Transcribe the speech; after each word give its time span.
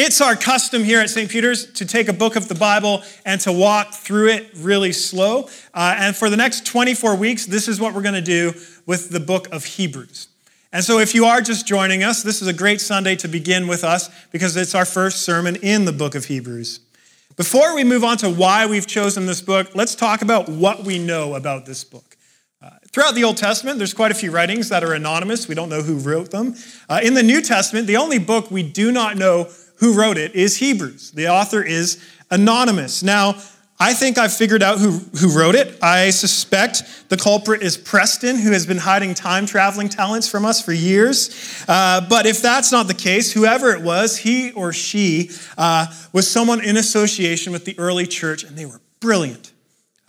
It's 0.00 0.20
our 0.20 0.36
custom 0.36 0.84
here 0.84 1.00
at 1.00 1.10
St. 1.10 1.28
Peter's 1.28 1.72
to 1.72 1.84
take 1.84 2.06
a 2.06 2.12
book 2.12 2.36
of 2.36 2.46
the 2.46 2.54
Bible 2.54 3.02
and 3.26 3.40
to 3.40 3.52
walk 3.52 3.92
through 3.92 4.28
it 4.28 4.48
really 4.54 4.92
slow. 4.92 5.48
Uh, 5.74 5.96
and 5.98 6.14
for 6.14 6.30
the 6.30 6.36
next 6.36 6.64
24 6.66 7.16
weeks, 7.16 7.46
this 7.46 7.66
is 7.66 7.80
what 7.80 7.94
we're 7.94 8.02
going 8.02 8.14
to 8.14 8.20
do 8.20 8.52
with 8.86 9.10
the 9.10 9.18
book 9.18 9.48
of 9.50 9.64
Hebrews. 9.64 10.28
And 10.72 10.84
so, 10.84 11.00
if 11.00 11.16
you 11.16 11.24
are 11.24 11.40
just 11.40 11.66
joining 11.66 12.04
us, 12.04 12.22
this 12.22 12.40
is 12.40 12.46
a 12.46 12.52
great 12.52 12.80
Sunday 12.80 13.16
to 13.16 13.26
begin 13.26 13.66
with 13.66 13.82
us 13.82 14.08
because 14.30 14.56
it's 14.56 14.72
our 14.72 14.84
first 14.84 15.22
sermon 15.22 15.56
in 15.56 15.84
the 15.84 15.92
book 15.92 16.14
of 16.14 16.26
Hebrews. 16.26 16.78
Before 17.36 17.74
we 17.74 17.82
move 17.82 18.04
on 18.04 18.18
to 18.18 18.30
why 18.30 18.66
we've 18.66 18.86
chosen 18.86 19.26
this 19.26 19.40
book, 19.40 19.74
let's 19.74 19.96
talk 19.96 20.22
about 20.22 20.48
what 20.48 20.84
we 20.84 21.00
know 21.00 21.34
about 21.34 21.66
this 21.66 21.82
book. 21.82 22.16
Uh, 22.62 22.70
throughout 22.92 23.16
the 23.16 23.24
Old 23.24 23.36
Testament, 23.36 23.78
there's 23.78 23.94
quite 23.94 24.12
a 24.12 24.14
few 24.14 24.30
writings 24.30 24.68
that 24.68 24.84
are 24.84 24.92
anonymous. 24.92 25.48
We 25.48 25.56
don't 25.56 25.68
know 25.68 25.82
who 25.82 25.98
wrote 25.98 26.30
them. 26.30 26.54
Uh, 26.88 27.00
in 27.02 27.14
the 27.14 27.22
New 27.24 27.42
Testament, 27.42 27.88
the 27.88 27.96
only 27.96 28.18
book 28.20 28.52
we 28.52 28.62
do 28.62 28.92
not 28.92 29.16
know 29.16 29.48
who 29.78 29.94
wrote 29.94 30.18
it 30.18 30.34
is 30.34 30.56
Hebrews. 30.56 31.12
The 31.12 31.28
author 31.28 31.62
is 31.62 32.02
anonymous. 32.30 33.02
Now, 33.02 33.36
I 33.80 33.94
think 33.94 34.18
I've 34.18 34.32
figured 34.32 34.62
out 34.62 34.78
who, 34.78 34.98
who 35.18 35.38
wrote 35.38 35.54
it. 35.54 35.78
I 35.80 36.10
suspect 36.10 36.82
the 37.10 37.16
culprit 37.16 37.62
is 37.62 37.76
Preston, 37.76 38.36
who 38.36 38.50
has 38.50 38.66
been 38.66 38.78
hiding 38.78 39.14
time 39.14 39.46
traveling 39.46 39.88
talents 39.88 40.28
from 40.28 40.44
us 40.44 40.60
for 40.60 40.72
years. 40.72 41.64
Uh, 41.68 42.04
but 42.08 42.26
if 42.26 42.42
that's 42.42 42.72
not 42.72 42.88
the 42.88 42.94
case, 42.94 43.32
whoever 43.32 43.70
it 43.72 43.80
was, 43.80 44.18
he 44.18 44.50
or 44.52 44.72
she 44.72 45.30
uh, 45.56 45.86
was 46.12 46.28
someone 46.28 46.60
in 46.60 46.76
association 46.76 47.52
with 47.52 47.64
the 47.64 47.78
early 47.78 48.06
church, 48.06 48.42
and 48.42 48.58
they 48.58 48.66
were 48.66 48.80
brilliant. 48.98 49.52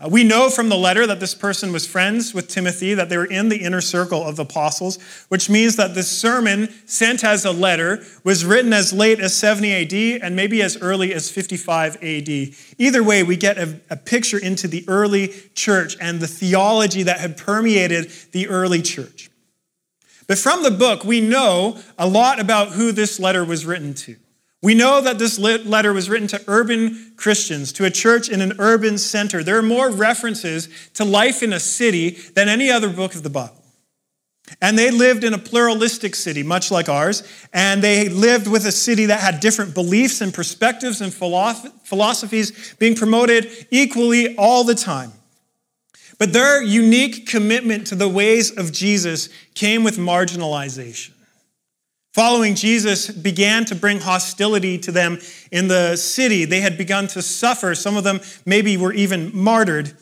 Uh, 0.02 0.08
we 0.08 0.24
know 0.24 0.50
from 0.50 0.70
the 0.70 0.78
letter 0.78 1.06
that 1.06 1.20
this 1.20 1.36
person 1.36 1.74
was 1.74 1.86
friends 1.86 2.34
with 2.34 2.48
Timothy, 2.48 2.94
that 2.94 3.10
they 3.10 3.18
were 3.18 3.26
in 3.26 3.50
the 3.50 3.58
inner 3.58 3.82
circle 3.82 4.24
of 4.26 4.40
apostles, 4.40 4.98
which 5.28 5.50
means 5.50 5.76
that 5.76 5.94
this 5.94 6.10
sermon 6.10 6.70
sent 6.86 7.22
as 7.24 7.44
a 7.44 7.52
letter 7.52 8.02
was 8.24 8.46
written 8.46 8.72
as 8.72 8.94
late 8.94 9.20
as 9.20 9.36
70 9.36 9.74
AD 9.74 10.24
and 10.24 10.38
maybe 10.38 10.62
as 10.62 10.78
early 10.78 11.14
as 11.14 11.30
55 11.30 11.98
AD. 12.02 12.30
Either 12.78 13.04
way, 13.04 13.24
we 13.24 13.36
get 13.36 13.58
a, 13.58 13.82
a 13.90 13.98
picture 13.98 14.38
into 14.38 14.70
the 14.70 14.86
early 14.88 15.34
church 15.54 15.98
and 16.00 16.22
the 16.22 16.28
theology 16.28 17.04
that 17.04 17.20
had 17.20 17.36
permeated 17.36 18.10
the 18.32 18.48
early 18.48 18.82
church. 18.82 19.30
But 20.28 20.38
from 20.38 20.64
the 20.64 20.72
book, 20.72 21.04
we 21.04 21.20
know 21.20 21.78
a 21.98 22.08
lot 22.08 22.40
about 22.40 22.70
who 22.70 22.94
this 22.94 23.20
letter 23.20 23.44
was 23.44 23.66
written 23.66 23.94
to. 23.96 24.16
We 24.62 24.76
know 24.76 25.00
that 25.00 25.20
this 25.20 25.40
letter 25.40 25.94
was 25.94 26.10
written 26.10 26.28
to 26.30 26.44
urban 26.48 27.14
Christians, 27.16 27.72
to 27.74 27.86
a 27.86 27.90
church 27.90 28.28
in 28.28 28.42
an 28.42 28.54
urban 28.60 28.98
center. 28.98 29.42
There 29.42 29.58
are 29.58 29.64
more 29.64 29.90
references 29.90 30.68
to 30.96 31.06
life 31.06 31.42
in 31.42 31.54
a 31.54 31.60
city 31.62 32.12
than 32.36 32.50
any 32.50 32.70
other 32.70 32.90
book 32.90 33.16
of 33.16 33.24
the 33.24 33.30
Bible. 33.30 33.56
And 34.62 34.78
they 34.78 34.92
lived 34.92 35.24
in 35.24 35.34
a 35.34 35.38
pluralistic 35.38 36.16
city, 36.16 36.44
much 36.44 36.72
like 36.72 36.90
ours, 36.90 37.24
and 37.54 37.82
they 37.82 38.10
lived 38.10 38.48
with 38.48 38.66
a 38.66 38.72
city 38.72 39.06
that 39.06 39.22
had 39.22 39.40
different 39.40 39.74
beliefs 39.74 40.22
and 40.22 40.34
perspectives 40.34 41.02
and 41.02 41.14
philosophies 41.14 42.74
being 42.80 42.96
promoted 42.96 43.68
equally 43.72 44.36
all 44.36 44.64
the 44.64 44.76
time. 44.76 45.14
But 46.18 46.34
their 46.34 46.62
unique 46.62 47.28
commitment 47.28 47.88
to 47.88 47.96
the 47.96 48.10
ways 48.10 48.52
of 48.52 48.74
Jesus 48.74 49.30
came 49.54 49.86
with 49.86 49.98
marginalization. 49.98 51.12
Following 52.14 52.56
Jesus 52.56 53.10
began 53.10 53.66
to 53.66 53.76
bring 53.76 54.00
hostility 54.00 54.78
to 54.80 54.92
them 54.92 55.20
in 55.52 55.68
the 55.68 55.96
city. 55.96 56.46
They 56.46 56.62
had 56.62 56.78
begun 56.78 57.08
to 57.10 57.22
suffer. 57.22 57.76
Some 57.76 57.98
of 57.98 58.04
them 58.04 58.20
maybe 58.46 58.78
were 58.78 58.94
even 58.94 59.36
martyred. 59.36 59.96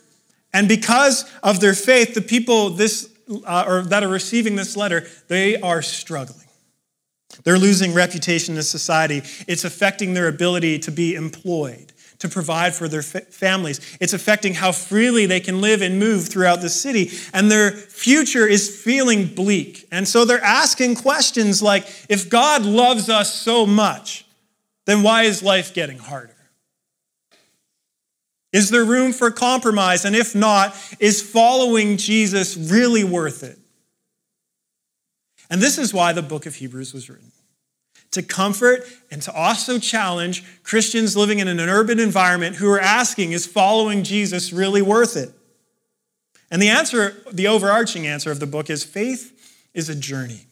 And 0.53 0.67
because 0.67 1.29
of 1.43 1.59
their 1.59 1.73
faith, 1.73 2.13
the 2.13 2.21
people 2.21 2.69
this, 2.69 3.09
uh, 3.45 3.65
or 3.67 3.81
that 3.83 4.03
are 4.03 4.07
receiving 4.07 4.55
this 4.55 4.77
letter, 4.77 5.05
they 5.27 5.59
are 5.59 5.81
struggling. 5.81 6.47
They're 7.43 7.59
losing 7.59 7.93
reputation 7.93 8.55
in 8.55 8.63
society. 8.63 9.21
It's 9.47 9.65
affecting 9.65 10.13
their 10.13 10.29
ability 10.29 10.79
to 10.79 10.91
be 10.91 11.13
employed 11.15 11.91
to 12.19 12.27
provide 12.27 12.73
for 12.73 12.87
their 12.87 13.03
families. 13.03 13.97
It's 14.01 14.13
affecting 14.13 14.55
how 14.55 14.71
freely 14.71 15.25
they 15.25 15.39
can 15.39 15.61
live 15.61 15.81
and 15.81 15.99
move 15.99 16.27
throughout 16.27 16.61
the 16.61 16.69
city. 16.69 17.11
And 17.33 17.51
their 17.51 17.71
future 17.71 18.47
is 18.47 18.81
feeling 18.81 19.27
bleak. 19.27 19.87
And 19.91 20.07
so 20.07 20.25
they're 20.25 20.43
asking 20.43 20.95
questions 20.95 21.61
like 21.61 21.87
if 22.09 22.29
God 22.29 22.65
loves 22.65 23.09
us 23.09 23.33
so 23.33 23.65
much, 23.65 24.25
then 24.85 25.03
why 25.03 25.23
is 25.23 25.43
life 25.43 25.73
getting 25.73 25.99
harder? 25.99 26.33
Is 28.53 28.71
there 28.71 28.85
room 28.85 29.13
for 29.13 29.29
compromise? 29.29 30.05
And 30.05 30.15
if 30.15 30.33
not, 30.33 30.75
is 30.99 31.21
following 31.21 31.97
Jesus 31.97 32.57
really 32.57 33.03
worth 33.03 33.43
it? 33.43 33.59
And 35.49 35.61
this 35.61 35.77
is 35.77 35.93
why 35.93 36.13
the 36.13 36.21
book 36.21 36.45
of 36.45 36.55
Hebrews 36.55 36.93
was 36.93 37.09
written 37.09 37.31
to 38.11 38.21
comfort 38.21 38.87
and 39.11 39.21
to 39.21 39.33
also 39.33 39.79
challenge 39.79 40.43
Christians 40.63 41.15
living 41.17 41.39
in 41.39 41.47
an 41.47 41.59
urban 41.59 41.99
environment 41.99 42.55
who 42.55 42.69
are 42.69 42.79
asking, 42.79 43.31
is 43.31 43.45
following 43.45 44.03
Jesus 44.03 44.53
really 44.53 44.81
worth 44.81 45.15
it? 45.17 45.31
And 46.49 46.61
the 46.61 46.69
answer, 46.69 47.15
the 47.31 47.47
overarching 47.47 48.07
answer 48.07 48.31
of 48.31 48.39
the 48.39 48.47
book 48.47 48.69
is 48.69 48.83
faith 48.83 49.33
is 49.73 49.89
a 49.89 49.95
journey. 49.95 50.47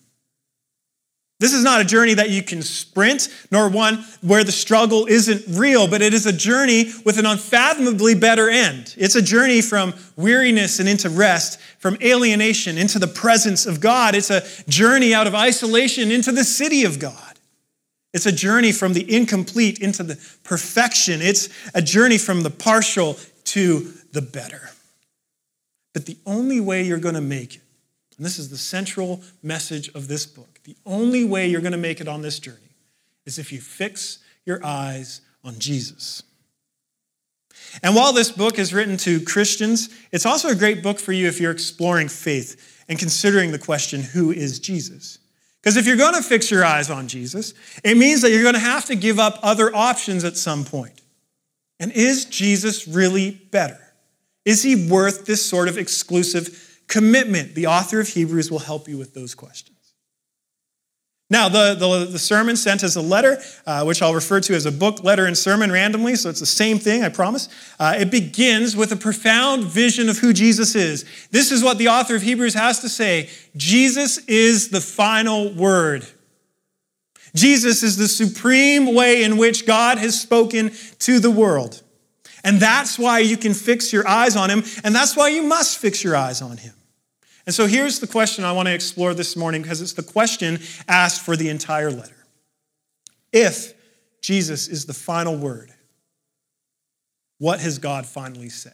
This 1.38 1.52
is 1.52 1.66
not 1.66 1.82
a 1.82 1.86
journey 1.86 2.14
that 2.14 2.30
you 2.30 2.42
can 2.42 2.62
sprint, 2.62 3.28
nor 3.52 3.68
one 3.68 4.06
where 4.22 4.46
the 4.46 4.54
struggle 4.54 5.06
isn't 5.06 5.60
real, 5.60 5.86
but 5.86 6.02
it 6.02 6.14
is 6.14 6.26
a 6.26 6.32
journey 6.32 6.92
with 7.04 7.20
an 7.20 7.26
unfathomably 7.26 8.16
better 8.16 8.50
end. 8.50 8.96
It's 8.98 9.16
a 9.16 9.22
journey 9.22 9.62
from 9.62 9.94
weariness 10.16 10.80
and 10.80 10.88
into 10.88 11.10
rest, 11.10 11.60
from 11.78 11.98
alienation 12.02 12.78
into 12.78 13.00
the 13.00 13.08
presence 13.08 13.66
of 13.66 13.82
God. 13.82 14.16
It's 14.16 14.30
a 14.30 14.44
journey 14.70 15.14
out 15.14 15.28
of 15.28 15.36
isolation 15.36 16.10
into 16.10 16.32
the 16.32 16.46
city 16.46 16.86
of 16.86 17.00
God. 17.00 17.35
It's 18.16 18.26
a 18.26 18.32
journey 18.32 18.72
from 18.72 18.94
the 18.94 19.14
incomplete 19.14 19.80
into 19.80 20.02
the 20.02 20.16
perfection. 20.46 21.22
It's 21.22 21.50
a 21.74 21.82
journey 21.82 22.18
from 22.18 22.44
the 22.44 22.50
partial 22.50 23.20
to 23.44 23.92
the 24.14 24.22
better. 24.22 24.70
But 25.94 26.06
the 26.06 26.18
only 26.26 26.62
way 26.62 26.84
you're 26.84 26.98
going 26.98 27.16
to 27.16 27.22
make 27.22 27.56
it, 27.56 27.62
and 28.16 28.26
this 28.26 28.40
is 28.40 28.50
the 28.50 28.58
central 28.58 29.22
message 29.44 29.90
of 29.90 30.08
this 30.08 30.26
book, 30.26 30.62
the 30.64 30.78
only 30.86 31.26
way 31.26 31.48
you're 31.48 31.60
going 31.60 31.74
to 31.74 31.78
make 31.78 32.00
it 32.00 32.08
on 32.08 32.22
this 32.22 32.40
journey 32.40 32.58
is 33.26 33.38
if 33.38 33.52
you 33.52 33.60
fix 33.60 34.20
your 34.46 34.66
eyes 34.66 35.20
on 35.44 35.60
Jesus. 35.60 36.24
And 37.84 37.96
while 37.96 38.14
this 38.14 38.32
book 38.32 38.58
is 38.58 38.74
written 38.74 38.96
to 39.00 39.20
Christians, 39.26 39.90
it's 40.14 40.26
also 40.26 40.48
a 40.48 40.56
great 40.56 40.82
book 40.82 41.00
for 41.00 41.12
you 41.12 41.28
if 41.28 41.42
you're 41.42 41.52
exploring 41.52 42.08
faith 42.08 42.82
and 42.88 42.98
considering 42.98 43.52
the 43.52 43.60
question 43.60 44.02
who 44.02 44.32
is 44.32 44.60
Jesus? 44.60 45.20
Because 45.66 45.78
if 45.78 45.88
you're 45.88 45.98
going 45.98 46.14
to 46.14 46.22
fix 46.22 46.52
your 46.52 46.64
eyes 46.64 46.92
on 46.92 47.08
Jesus, 47.08 47.56
it 47.84 47.98
means 47.98 48.22
that 48.22 48.30
you're 48.30 48.44
going 48.44 48.54
to 48.54 48.60
have 48.60 48.86
to 48.86 48.96
give 48.96 49.18
up 49.18 49.40
other 49.42 49.76
options 49.76 50.24
at 50.24 50.38
some 50.38 50.64
point. 50.64 51.02
And 51.80 51.92
is 51.92 52.26
Jesus 52.26 52.88
really 52.88 53.32
better? 53.32 53.80
Is 54.46 54.62
he 54.62 54.88
worth 54.88 55.26
this 55.26 55.44
sort 55.44 55.68
of 55.68 55.80
exclusive 55.80 56.84
commitment? 56.88 57.56
The 57.56 57.66
author 57.66 58.00
of 58.00 58.08
Hebrews 58.08 58.52
will 58.52 58.60
help 58.60 58.88
you 58.88 59.00
with 59.00 59.16
those 59.16 59.34
questions. 59.34 59.75
Now, 61.30 61.50
the, 61.50 61.74
the, 61.74 62.06
the, 62.12 62.20
sermon 62.20 62.56
sent 62.56 62.84
as 62.84 62.96
a 62.96 63.02
letter, 63.02 63.42
uh, 63.66 63.84
which 63.84 64.04
I'll 64.04 64.14
refer 64.14 64.40
to 64.42 64.54
as 64.54 64.68
a 64.68 64.72
book, 64.72 65.04
letter, 65.04 65.26
and 65.26 65.36
sermon 65.36 65.72
randomly, 65.72 66.16
so 66.16 66.30
it's 66.30 66.40
the 66.40 66.46
same 66.46 66.78
thing, 66.78 67.04
I 67.04 67.10
promise. 67.10 67.50
Uh, 67.80 67.96
it 67.98 68.12
begins 68.12 68.76
with 68.76 68.92
a 68.92 68.96
profound 68.96 69.64
vision 69.64 70.08
of 70.08 70.20
who 70.20 70.34
Jesus 70.34 70.76
is. 70.76 71.04
This 71.32 71.52
is 71.52 71.64
what 71.64 71.80
the 71.80 71.88
author 71.88 72.16
of 72.16 72.22
Hebrews 72.22 72.54
has 72.54 72.82
to 72.82 72.90
say 72.90 73.30
Jesus 73.58 74.20
is 74.26 74.70
the 74.70 74.82
final 74.82 75.52
word. 75.52 76.06
Jesus 77.34 77.82
is 77.82 77.98
the 77.98 78.08
supreme 78.08 78.94
way 78.94 79.24
in 79.24 79.38
which 79.38 79.66
God 79.66 79.98
has 79.98 80.20
spoken 80.20 80.72
to 81.00 81.20
the 81.20 81.32
world. 81.32 81.82
And 82.44 82.60
that's 82.60 83.00
why 83.00 83.20
you 83.20 83.36
can 83.36 83.56
fix 83.56 83.92
your 83.92 84.08
eyes 84.08 84.36
on 84.36 84.52
him, 84.52 84.64
and 84.84 84.94
that's 84.94 85.18
why 85.18 85.30
you 85.30 85.42
must 85.42 85.80
fix 85.80 86.04
your 86.04 86.16
eyes 86.16 86.44
on 86.44 86.58
him. 86.58 86.76
And 87.46 87.54
so 87.54 87.68
here's 87.68 88.00
the 88.00 88.08
question 88.08 88.44
I 88.44 88.52
want 88.52 88.68
to 88.68 88.74
explore 88.74 89.14
this 89.14 89.36
morning 89.36 89.62
because 89.62 89.82
it's 89.82 89.94
the 89.94 90.04
question 90.04 90.60
asked 90.88 91.22
for 91.22 91.36
the 91.36 91.50
entire 91.50 91.92
letter. 91.92 92.26
If 93.32 93.74
Jesus 94.22 94.68
is 94.68 94.86
the 94.86 94.94
final 94.94 95.38
word, 95.38 95.72
what 97.38 97.60
has 97.60 97.78
God 97.78 98.06
finally 98.06 98.50
said? 98.50 98.74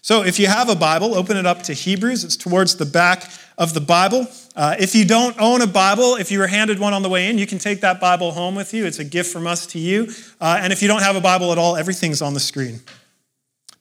So, 0.00 0.22
if 0.22 0.38
you 0.38 0.46
have 0.46 0.68
a 0.68 0.76
Bible, 0.76 1.14
open 1.14 1.36
it 1.36 1.44
up 1.44 1.64
to 1.64 1.72
Hebrews. 1.72 2.24
It's 2.24 2.36
towards 2.36 2.76
the 2.76 2.86
back 2.86 3.24
of 3.58 3.74
the 3.74 3.80
Bible. 3.80 4.26
Uh, 4.54 4.76
if 4.78 4.94
you 4.94 5.04
don't 5.04 5.38
own 5.40 5.60
a 5.60 5.66
Bible, 5.66 6.14
if 6.14 6.30
you 6.30 6.38
were 6.38 6.46
handed 6.46 6.78
one 6.78 6.94
on 6.94 7.02
the 7.02 7.08
way 7.08 7.28
in, 7.28 7.36
you 7.36 7.46
can 7.46 7.58
take 7.58 7.80
that 7.80 8.00
Bible 8.00 8.30
home 8.30 8.54
with 8.54 8.72
you. 8.72 8.86
It's 8.86 9.00
a 9.00 9.04
gift 9.04 9.32
from 9.32 9.46
us 9.46 9.66
to 9.68 9.78
you. 9.78 10.12
Uh, 10.40 10.60
and 10.62 10.72
if 10.72 10.82
you 10.82 10.88
don't 10.88 11.02
have 11.02 11.16
a 11.16 11.20
Bible 11.20 11.52
at 11.52 11.58
all, 11.58 11.76
everything's 11.76 12.22
on 12.22 12.32
the 12.32 12.40
screen. 12.40 12.80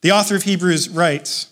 The 0.02 0.12
author 0.12 0.36
of 0.36 0.44
Hebrews 0.44 0.90
writes, 0.90 1.52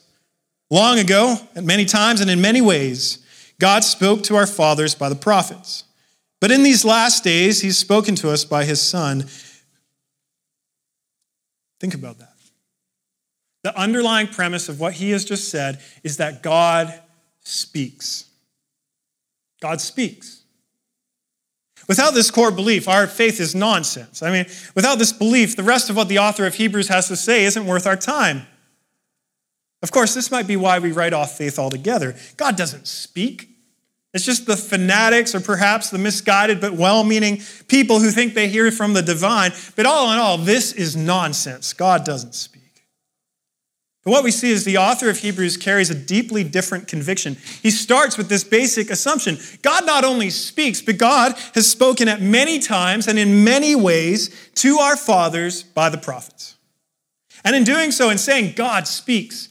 Long 0.70 1.00
ago, 1.00 1.38
at 1.56 1.64
many 1.64 1.86
times 1.86 2.22
and 2.22 2.30
in 2.30 2.42
many 2.42 2.62
ways, 2.62 3.20
God 3.60 3.84
spoke 3.84 4.24
to 4.24 4.36
our 4.36 4.48
fathers 4.48 4.96
by 4.96 5.10
the 5.10 5.16
prophets. 5.16 5.84
But 6.42 6.52
in 6.52 6.64
these 6.64 6.84
last 6.84 7.24
days, 7.24 7.62
He's 7.62 7.78
spoken 7.78 8.16
to 8.16 8.32
us 8.32 8.44
by 8.46 8.66
His 8.66 8.82
Son. 8.82 9.26
Think 11.80 11.94
about 11.94 12.20
that. 12.20 12.34
The 13.64 13.78
underlying 13.78 14.28
premise 14.28 14.70
of 14.70 14.80
what 14.80 14.94
He 14.94 15.12
has 15.12 15.26
just 15.26 15.50
said 15.50 15.80
is 16.04 16.18
that 16.18 16.44
God 16.44 17.02
speaks. 17.42 18.26
God 19.62 19.82
speaks. 19.82 20.44
Without 21.88 22.14
this 22.16 22.32
core 22.32 22.52
belief, 22.52 22.88
our 22.88 23.06
faith 23.06 23.40
is 23.40 23.54
nonsense. 23.54 24.24
I 24.24 24.32
mean, 24.32 24.46
without 24.74 24.98
this 24.98 25.14
belief, 25.14 25.56
the 25.56 25.64
rest 25.64 25.90
of 25.90 25.96
what 25.96 26.10
the 26.10 26.20
author 26.20 26.48
of 26.48 26.56
Hebrews 26.56 26.88
has 26.88 27.08
to 27.10 27.16
say 27.16 27.46
isn't 27.46 27.66
worth 27.66 27.86
our 27.86 27.96
time. 27.96 28.48
Of 29.86 29.92
course, 29.92 30.16
this 30.16 30.32
might 30.32 30.48
be 30.48 30.58
why 30.58 30.80
we 30.80 30.92
write 30.92 31.14
off 31.14 31.38
faith 31.38 31.60
altogether. 31.60 32.16
God 32.38 32.58
doesn't 32.58 32.88
speak. 32.88 33.50
It's 34.16 34.26
just 34.26 34.48
the 34.48 34.58
fanatics 34.58 35.36
or 35.36 35.40
perhaps 35.40 35.92
the 35.92 36.00
misguided 36.00 36.60
but 36.60 36.74
well 36.74 37.04
meaning 37.04 37.44
people 37.68 38.00
who 38.00 38.10
think 38.10 38.34
they 38.34 38.50
hear 38.50 38.72
from 38.72 38.94
the 38.94 39.04
divine. 39.04 39.52
But 39.76 39.86
all 39.86 40.12
in 40.12 40.18
all, 40.18 40.40
this 40.40 40.74
is 40.74 40.96
nonsense. 40.96 41.72
God 41.74 42.04
doesn't 42.04 42.34
speak. 42.34 42.84
But 44.04 44.10
what 44.10 44.24
we 44.24 44.32
see 44.32 44.50
is 44.50 44.66
the 44.66 44.78
author 44.78 45.08
of 45.08 45.20
Hebrews 45.20 45.56
carries 45.56 45.92
a 45.92 45.96
deeply 45.96 46.44
different 46.44 46.88
conviction. 46.88 47.38
He 47.62 47.70
starts 47.70 48.18
with 48.18 48.28
this 48.28 48.44
basic 48.44 48.90
assumption 48.90 49.38
God 49.62 49.86
not 49.86 50.04
only 50.04 50.32
speaks, 50.32 50.82
but 50.82 50.98
God 50.98 51.36
has 51.54 51.70
spoken 51.70 52.08
at 52.08 52.24
many 52.24 52.58
times 52.58 53.08
and 53.08 53.20
in 53.20 53.44
many 53.44 53.76
ways 53.76 54.36
to 54.56 54.80
our 54.80 54.98
fathers 54.98 55.62
by 55.62 55.90
the 55.90 56.00
prophets. 56.00 56.56
And 57.44 57.56
in 57.56 57.64
doing 57.64 57.92
so, 57.92 58.10
in 58.10 58.18
saying 58.18 58.54
God 58.56 58.88
speaks, 58.88 59.50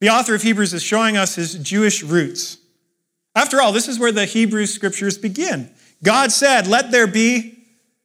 the 0.00 0.08
author 0.08 0.34
of 0.34 0.42
Hebrews 0.42 0.74
is 0.74 0.82
showing 0.82 1.16
us 1.16 1.34
his 1.34 1.54
Jewish 1.54 2.02
roots. 2.02 2.58
After 3.34 3.60
all, 3.60 3.72
this 3.72 3.88
is 3.88 3.98
where 3.98 4.12
the 4.12 4.24
Hebrew 4.24 4.66
scriptures 4.66 5.16
begin. 5.16 5.70
God 6.02 6.32
said, 6.32 6.66
Let 6.66 6.90
there 6.90 7.06
be 7.06 7.58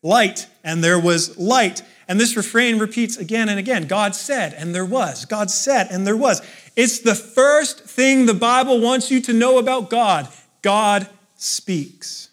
light, 0.03 0.47
and 0.63 0.83
there 0.83 0.99
was 0.99 1.37
light. 1.37 1.81
And 2.07 2.19
this 2.19 2.37
refrain 2.37 2.77
repeats 2.77 3.17
again 3.17 3.49
and 3.49 3.57
again 3.57 3.87
God 3.87 4.15
said, 4.15 4.53
and 4.53 4.75
there 4.75 4.85
was. 4.85 5.25
God 5.25 5.49
said, 5.49 5.87
and 5.89 6.05
there 6.05 6.17
was. 6.17 6.41
It's 6.75 6.99
the 6.99 7.15
first 7.15 7.81
thing 7.81 8.25
the 8.25 8.33
Bible 8.33 8.79
wants 8.79 9.09
you 9.09 9.21
to 9.21 9.33
know 9.33 9.57
about 9.57 9.89
God. 9.89 10.27
God 10.61 11.09
speaks. 11.35 12.29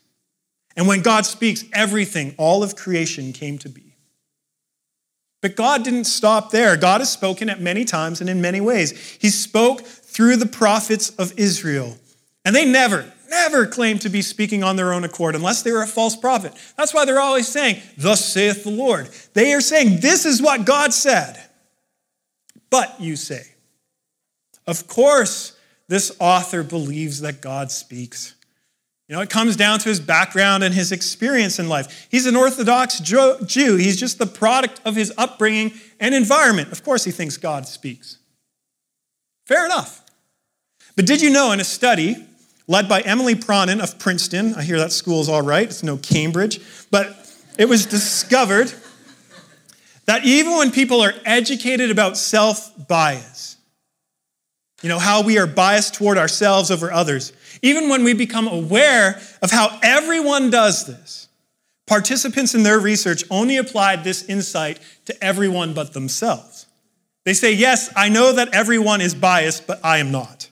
And 0.77 0.87
when 0.87 1.03
God 1.03 1.27
speaks, 1.27 1.65
everything, 1.73 2.35
all 2.39 2.63
of 2.63 2.77
creation 2.77 3.33
came 3.33 3.59
to 3.59 3.69
be. 3.69 3.92
But 5.43 5.57
God 5.57 5.85
didn't 5.85 6.05
stop 6.05 6.53
there. 6.53 6.77
God 6.77 7.01
has 7.01 7.13
spoken 7.13 7.51
at 7.51 7.61
many 7.61 7.85
times 7.85 8.21
and 8.21 8.31
in 8.31 8.41
many 8.41 8.61
ways. 8.61 8.99
He 9.21 9.29
spoke 9.29 9.83
through 9.83 10.37
the 10.37 10.47
prophets 10.47 11.11
of 11.11 11.37
Israel. 11.37 11.99
And 12.45 12.55
they 12.55 12.65
never, 12.65 13.13
never 13.29 13.67
claim 13.67 13.99
to 13.99 14.09
be 14.09 14.23
speaking 14.23 14.63
on 14.63 14.77
their 14.77 14.93
own 14.93 15.05
accord 15.05 15.35
unless 15.35 15.63
they 15.63 15.73
were 15.73 15.83
a 15.83 15.87
false 15.87 16.15
prophet. 16.15 16.53
That's 16.77 16.95
why 16.95 17.05
they're 17.05 17.21
always 17.21 17.49
saying, 17.49 17.83
Thus 17.99 18.25
saith 18.25 18.63
the 18.63 18.71
Lord. 18.71 19.09
They 19.35 19.53
are 19.53 19.61
saying, 19.61 20.01
This 20.01 20.25
is 20.25 20.41
what 20.41 20.65
God 20.65 20.95
said. 20.95 21.43
But 22.71 23.01
you 23.01 23.17
say, 23.17 23.43
Of 24.67 24.87
course, 24.87 25.59
this 25.89 26.17
author 26.21 26.63
believes 26.63 27.21
that 27.21 27.41
God 27.41 27.73
speaks. 27.73 28.37
You 29.13 29.19
know, 29.19 29.23
it 29.23 29.29
comes 29.29 29.57
down 29.57 29.79
to 29.81 29.91
his 29.91 30.01
background 30.01 30.65
and 30.65 30.75
his 30.75 30.91
experience 30.91 31.59
in 31.59 31.69
life. 31.69 32.09
He's 32.11 32.25
an 32.25 32.35
Orthodox 32.35 32.99
Jew. 32.99 33.77
He's 33.77 34.01
just 34.01 34.19
the 34.19 34.25
product 34.25 34.81
of 34.87 34.97
his 34.97 35.13
upbringing 35.19 35.75
and 36.01 36.15
environment. 36.15 36.73
Of 36.73 36.83
course, 36.83 37.05
he 37.05 37.11
thinks 37.11 37.37
God 37.37 37.69
speaks. 37.69 38.17
Fair 39.45 39.67
enough. 39.67 40.03
But 40.97 41.05
did 41.05 41.21
you 41.21 41.29
know 41.29 41.53
in 41.53 41.61
a 41.61 41.65
study 41.65 42.27
led 42.67 42.89
by 42.89 43.03
Emily 43.03 43.35
Pronin 43.35 43.83
of 43.83 43.99
Princeton. 43.99 44.55
I 44.55 44.63
hear 44.63 44.79
that 44.79 44.93
school's 44.93 45.29
all 45.29 45.43
right, 45.43 45.65
it's 45.65 45.83
no 45.83 45.99
Cambridge. 45.99 46.63
But 46.91 47.15
it 47.59 47.69
was 47.69 47.85
discovered 47.85 48.73
that 50.07 50.25
even 50.25 50.57
when 50.57 50.71
people 50.71 51.03
are 51.03 51.13
educated 51.27 51.91
about 51.91 52.17
self 52.17 52.73
bias, 52.89 53.59
you 54.81 54.89
know, 54.89 54.99
how 54.99 55.23
we 55.23 55.37
are 55.39 55.47
biased 55.47 55.93
toward 55.93 56.17
ourselves 56.17 56.71
over 56.71 56.91
others, 56.91 57.35
even 57.61 57.89
when 57.89 58.05
we 58.05 58.15
become 58.15 58.49
aware 58.49 59.21
of 59.43 59.51
how 59.51 59.79
everyone 59.83 60.51
does 60.51 60.87
this, 60.87 61.29
participants 61.87 62.55
in 62.55 62.63
their 62.63 62.79
research 62.79 63.25
only 63.31 63.57
applied 63.57 64.05
this 64.05 64.25
insight 64.25 64.81
to 65.05 65.25
everyone 65.25 65.75
but 65.75 65.93
themselves. 65.93 66.67
They 67.25 67.35
say, 67.35 67.53
Yes, 67.53 67.93
I 67.95 68.09
know 68.09 68.33
that 68.33 68.55
everyone 68.55 69.01
is 69.01 69.15
biased, 69.15 69.67
but 69.67 69.85
I 69.85 69.99
am 69.99 70.11
not. 70.11 70.49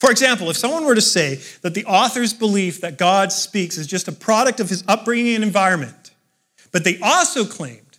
For 0.00 0.10
example, 0.10 0.50
if 0.50 0.56
someone 0.56 0.84
were 0.84 0.96
to 0.96 1.00
say 1.00 1.40
that 1.60 1.74
the 1.74 1.84
author's 1.84 2.34
belief 2.34 2.80
that 2.80 2.98
God 2.98 3.30
speaks 3.30 3.76
is 3.78 3.86
just 3.86 4.08
a 4.08 4.12
product 4.12 4.58
of 4.58 4.68
his 4.68 4.82
upbringing 4.88 5.36
and 5.36 5.44
environment, 5.44 6.10
but 6.72 6.82
they 6.82 6.98
also 7.00 7.44
claimed 7.44 7.98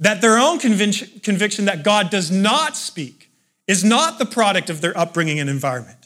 that 0.00 0.20
their 0.20 0.38
own 0.38 0.58
conviction 0.58 1.66
that 1.66 1.84
God 1.84 2.08
does 2.08 2.30
not 2.30 2.76
speak 2.76 3.30
is 3.66 3.84
not 3.84 4.18
the 4.18 4.24
product 4.24 4.70
of 4.70 4.80
their 4.80 4.96
upbringing 4.96 5.38
and 5.38 5.50
environment, 5.50 6.01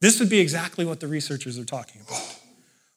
this 0.00 0.18
would 0.18 0.30
be 0.30 0.40
exactly 0.40 0.84
what 0.84 1.00
the 1.00 1.06
researchers 1.06 1.58
are 1.58 1.64
talking 1.64 2.00
about. 2.06 2.36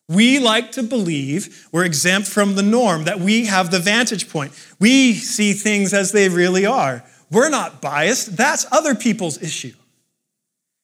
We 0.09 0.39
like 0.39 0.71
to 0.73 0.83
believe 0.83 1.67
we're 1.71 1.85
exempt 1.85 2.27
from 2.27 2.55
the 2.55 2.63
norm, 2.63 3.05
that 3.05 3.19
we 3.19 3.45
have 3.45 3.71
the 3.71 3.79
vantage 3.79 4.29
point. 4.29 4.51
We 4.79 5.13
see 5.13 5.53
things 5.53 5.93
as 5.93 6.11
they 6.11 6.29
really 6.29 6.65
are. 6.65 7.03
We're 7.31 7.49
not 7.49 7.81
biased, 7.81 8.37
that's 8.37 8.65
other 8.71 8.95
people's 8.95 9.41
issue. 9.41 9.73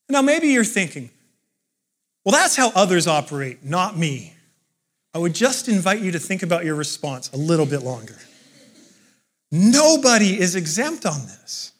Now, 0.09 0.21
maybe 0.21 0.47
you're 0.47 0.63
thinking, 0.63 1.11
well, 2.25 2.33
that's 2.33 2.55
how 2.55 2.71
others 2.75 3.07
operate, 3.07 3.63
not 3.63 3.97
me. 3.97 4.33
I 5.13 5.19
would 5.19 5.35
just 5.35 5.67
invite 5.67 6.01
you 6.01 6.11
to 6.11 6.19
think 6.19 6.43
about 6.43 6.65
your 6.65 6.75
response 6.75 7.29
a 7.33 7.37
little 7.37 7.65
bit 7.65 7.83
longer. 7.83 8.15
Nobody 9.51 10.39
is 10.39 10.55
exempt 10.55 11.05
on 11.05 11.19
this. 11.25 11.71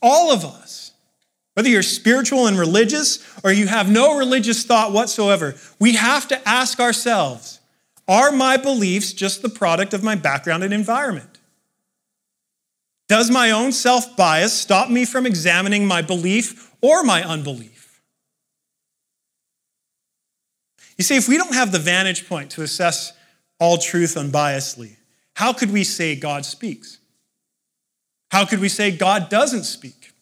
All 0.00 0.32
of 0.32 0.44
us, 0.44 0.92
whether 1.54 1.68
you're 1.68 1.82
spiritual 1.82 2.46
and 2.46 2.58
religious 2.58 3.18
or 3.42 3.52
you 3.52 3.66
have 3.66 3.90
no 3.90 4.18
religious 4.18 4.64
thought 4.64 4.92
whatsoever, 4.92 5.54
we 5.78 5.94
have 5.94 6.28
to 6.28 6.48
ask 6.48 6.80
ourselves 6.80 7.60
are 8.06 8.30
my 8.30 8.58
beliefs 8.58 9.14
just 9.14 9.40
the 9.40 9.48
product 9.48 9.94
of 9.94 10.02
my 10.02 10.14
background 10.14 10.62
and 10.62 10.74
environment? 10.74 11.38
Does 13.08 13.30
my 13.30 13.50
own 13.50 13.72
self 13.72 14.14
bias 14.16 14.52
stop 14.52 14.90
me 14.90 15.06
from 15.06 15.24
examining 15.24 15.86
my 15.86 16.02
belief 16.02 16.70
or 16.84 17.02
my 17.02 17.22
unbelief. 17.24 18.02
You 20.98 21.04
see, 21.04 21.16
if 21.16 21.30
we 21.30 21.38
don't 21.38 21.54
have 21.54 21.72
the 21.72 21.78
vantage 21.78 22.28
point 22.28 22.50
to 22.50 22.62
assess 22.62 23.14
all 23.58 23.78
truth 23.78 24.16
unbiasedly, 24.16 24.96
how 25.34 25.54
could 25.54 25.72
we 25.72 25.82
say 25.82 26.14
God 26.14 26.44
speaks? 26.44 26.98
How 28.30 28.44
could 28.44 28.60
we 28.60 28.68
say 28.68 28.94
God 28.94 29.30
doesn't 29.30 29.64
speak? 29.64 30.12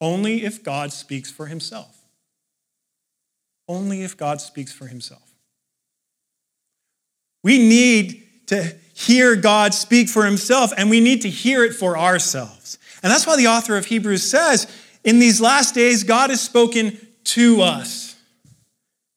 Only 0.00 0.44
if 0.44 0.62
God 0.62 0.92
speaks 0.92 1.30
for 1.30 1.46
himself. 1.46 1.96
Only 3.66 4.02
if 4.02 4.16
God 4.16 4.40
speaks 4.40 4.72
for 4.72 4.86
himself. 4.86 5.22
We 7.42 7.58
need 7.58 8.24
to 8.46 8.74
hear 8.94 9.36
God 9.36 9.74
speak 9.74 10.08
for 10.08 10.24
himself, 10.24 10.72
and 10.76 10.90
we 10.90 11.00
need 11.00 11.22
to 11.22 11.30
hear 11.30 11.64
it 11.64 11.74
for 11.74 11.98
ourselves. 11.98 12.78
And 13.02 13.12
that's 13.12 13.26
why 13.26 13.36
the 13.36 13.46
author 13.46 13.76
of 13.76 13.86
Hebrews 13.86 14.28
says 14.28 14.66
in 15.04 15.18
these 15.18 15.40
last 15.40 15.74
days, 15.74 16.02
God 16.02 16.30
has 16.30 16.40
spoken 16.40 16.98
to 17.24 17.62
us. 17.62 18.16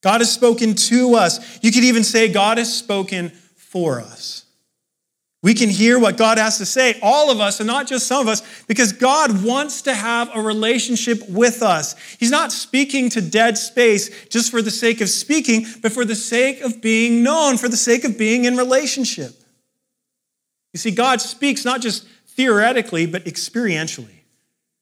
God 0.02 0.22
has 0.22 0.32
spoken 0.32 0.76
to 0.76 1.16
us. 1.16 1.60
You 1.64 1.72
could 1.72 1.84
even 1.84 2.04
say 2.04 2.32
God 2.32 2.58
has 2.58 2.76
spoken 2.76 3.30
for 3.56 4.02
us. 4.02 4.46
We 5.44 5.56
can 5.56 5.70
hear 5.70 5.98
what 5.98 6.18
God 6.18 6.38
has 6.38 6.60
to 6.60 6.68
say, 6.68 7.00
all 7.02 7.32
of 7.32 7.40
us, 7.40 7.60
and 7.60 7.66
not 7.66 7.88
just 7.88 8.06
some 8.06 8.22
of 8.22 8.28
us, 8.28 8.44
because 8.68 8.94
God 8.94 9.44
wants 9.44 9.82
to 9.84 9.94
have 9.94 10.30
a 10.36 10.42
relationship 10.42 11.28
with 11.28 11.64
us. 11.64 11.96
He's 12.20 12.30
not 12.30 12.52
speaking 12.52 13.10
to 13.10 13.22
dead 13.22 13.58
space 13.58 14.28
just 14.28 14.52
for 14.52 14.62
the 14.62 14.70
sake 14.70 15.02
of 15.02 15.10
speaking, 15.10 15.66
but 15.82 15.92
for 15.92 16.06
the 16.06 16.14
sake 16.16 16.62
of 16.62 16.80
being 16.80 17.24
known, 17.24 17.58
for 17.58 17.70
the 17.70 17.78
sake 17.78 18.04
of 18.04 18.20
being 18.20 18.46
in 18.46 18.56
relationship. 18.56 19.34
You 20.74 20.78
see, 20.78 20.92
God 20.92 21.22
speaks 21.22 21.66
not 21.66 21.82
just 21.82 22.08
theoretically, 22.28 23.08
but 23.08 23.26
experientially. 23.26 24.20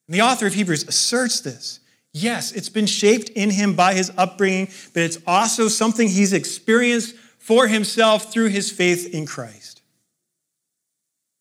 And 0.07 0.15
the 0.15 0.21
author 0.21 0.45
of 0.45 0.53
Hebrews 0.55 0.87
asserts 0.87 1.39
this. 1.39 1.79
Yes, 2.11 2.51
it's 2.51 2.69
been 2.69 2.85
shaped 2.85 3.29
in 3.29 3.51
him 3.51 3.75
by 3.75 3.93
his 3.93 4.11
upbringing, 4.17 4.67
but 4.93 5.03
it's 5.03 5.19
also 5.25 5.69
something 5.69 6.09
he's 6.09 6.33
experienced 6.33 7.15
for 7.37 7.67
himself 7.67 8.31
through 8.33 8.47
his 8.47 8.71
faith 8.71 9.13
in 9.13 9.25
Christ. 9.25 9.68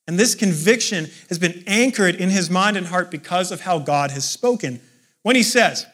And 0.09 0.19
this 0.19 0.35
conviction 0.35 1.09
has 1.29 1.39
been 1.39 1.63
anchored 1.67 2.15
in 2.15 2.31
his 2.31 2.49
mind 2.49 2.79
and 2.79 2.87
heart 2.87 3.11
because 3.11 3.53
of 3.53 3.61
how 3.61 3.79
God 3.79 4.11
has 4.11 4.29
spoken. 4.29 4.81
When 5.23 5.37
he 5.37 5.43
says, 5.43 5.87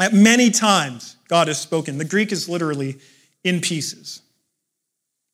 at 0.00 0.14
many 0.14 0.50
times 0.50 1.16
God 1.28 1.48
has 1.48 1.60
spoken, 1.60 1.98
the 1.98 2.06
Greek 2.06 2.32
is 2.32 2.48
literally 2.48 2.96
in 3.44 3.60
pieces. 3.60 4.22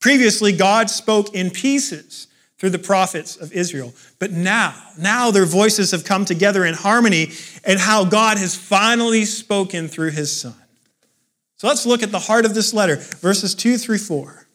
Previously, 0.01 0.51
God 0.53 0.91
spoke 0.91 1.35
in 1.37 1.51
pieces 1.51 2.27
through 2.59 2.71
the 2.71 2.81
prophets 2.81 3.37
of 3.37 3.53
Israel. 3.53 3.95
But 4.19 4.33
now, 4.33 4.75
now 4.99 5.31
their 5.31 5.47
voices 5.47 5.93
have 5.93 6.05
come 6.05 6.25
together 6.25 6.65
in 6.65 6.75
harmony 6.75 7.31
and 7.65 7.79
how 7.79 8.05
God 8.05 8.39
has 8.39 8.57
finally 8.57 9.25
spoken 9.25 9.87
through 9.87 10.11
his 10.11 10.39
son. 10.39 10.57
So 11.59 11.69
let's 11.69 11.87
look 11.87 12.03
at 12.03 12.11
the 12.11 12.19
heart 12.19 12.45
of 12.45 12.55
this 12.55 12.75
letter, 12.75 12.97
verses 12.97 13.55
2 13.55 13.79
through 13.79 13.99
4. 13.99 14.49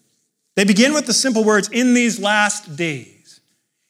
They 0.58 0.66
begin 0.66 0.94
with 0.94 1.06
the 1.06 1.14
simple 1.14 1.46
words, 1.46 1.70
in 1.70 1.94
these 1.94 2.20
last 2.20 2.76
days. 2.76 3.15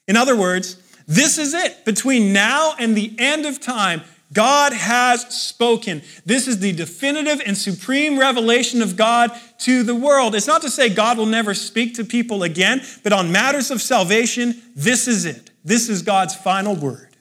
In 0.08 0.16
other 0.16 0.36
words, 0.36 0.76
this 1.06 1.38
is 1.38 1.54
it. 1.54 1.84
Between 1.84 2.32
now 2.32 2.74
and 2.78 2.96
the 2.96 3.12
end 3.18 3.46
of 3.46 3.60
time, 3.60 4.02
God 4.32 4.72
has 4.72 5.22
spoken. 5.34 6.02
This 6.24 6.48
is 6.48 6.58
the 6.58 6.72
definitive 6.72 7.40
and 7.46 7.56
supreme 7.56 8.18
revelation 8.18 8.82
of 8.82 8.96
God 8.96 9.30
to 9.60 9.82
the 9.82 9.94
world. 9.94 10.34
It's 10.34 10.48
not 10.48 10.62
to 10.62 10.70
say 10.70 10.88
God 10.88 11.16
will 11.16 11.26
never 11.26 11.54
speak 11.54 11.94
to 11.94 12.04
people 12.04 12.42
again, 12.42 12.82
but 13.04 13.12
on 13.12 13.30
matters 13.30 13.70
of 13.70 13.80
salvation, 13.80 14.60
this 14.74 15.06
is 15.06 15.24
it. 15.24 15.50
This 15.64 15.88
is 15.88 16.02
God's 16.02 16.34
final 16.34 16.74
word. 16.74 17.16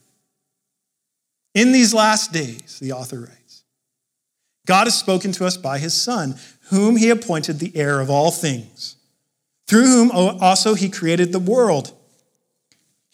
In 1.54 1.72
these 1.72 1.94
last 1.94 2.34
days, 2.34 2.80
the 2.82 2.92
author 2.92 3.22
writes, 3.22 3.64
God 4.66 4.88
has 4.88 4.98
spoken 4.98 5.32
to 5.34 5.46
us 5.46 5.58
by 5.58 5.78
his 5.78 5.94
Son, 5.94 6.36
whom 6.70 6.98
he 6.98 7.10
appointed 7.10 7.60
the 7.60 7.72
heir 7.76 8.02
of 8.02 8.10
all 8.10 8.32
things, 8.32 8.98
through 9.68 9.86
whom 9.86 10.12
also 10.12 10.74
he 10.74 10.90
created 10.90 11.32
the 11.32 11.40
world. 11.40 11.95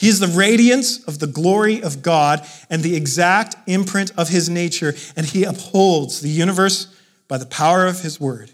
He 0.01 0.07
is 0.07 0.19
the 0.19 0.27
radiance 0.27 1.03
of 1.03 1.19
the 1.19 1.27
glory 1.27 1.83
of 1.83 2.01
God 2.01 2.43
and 2.71 2.81
the 2.81 2.95
exact 2.95 3.55
imprint 3.67 4.11
of 4.17 4.29
his 4.29 4.49
nature, 4.49 4.95
and 5.15 5.27
he 5.27 5.43
upholds 5.43 6.21
the 6.21 6.29
universe 6.29 6.87
by 7.27 7.37
the 7.37 7.45
power 7.45 7.85
of 7.85 8.01
his 8.01 8.19
word. 8.19 8.49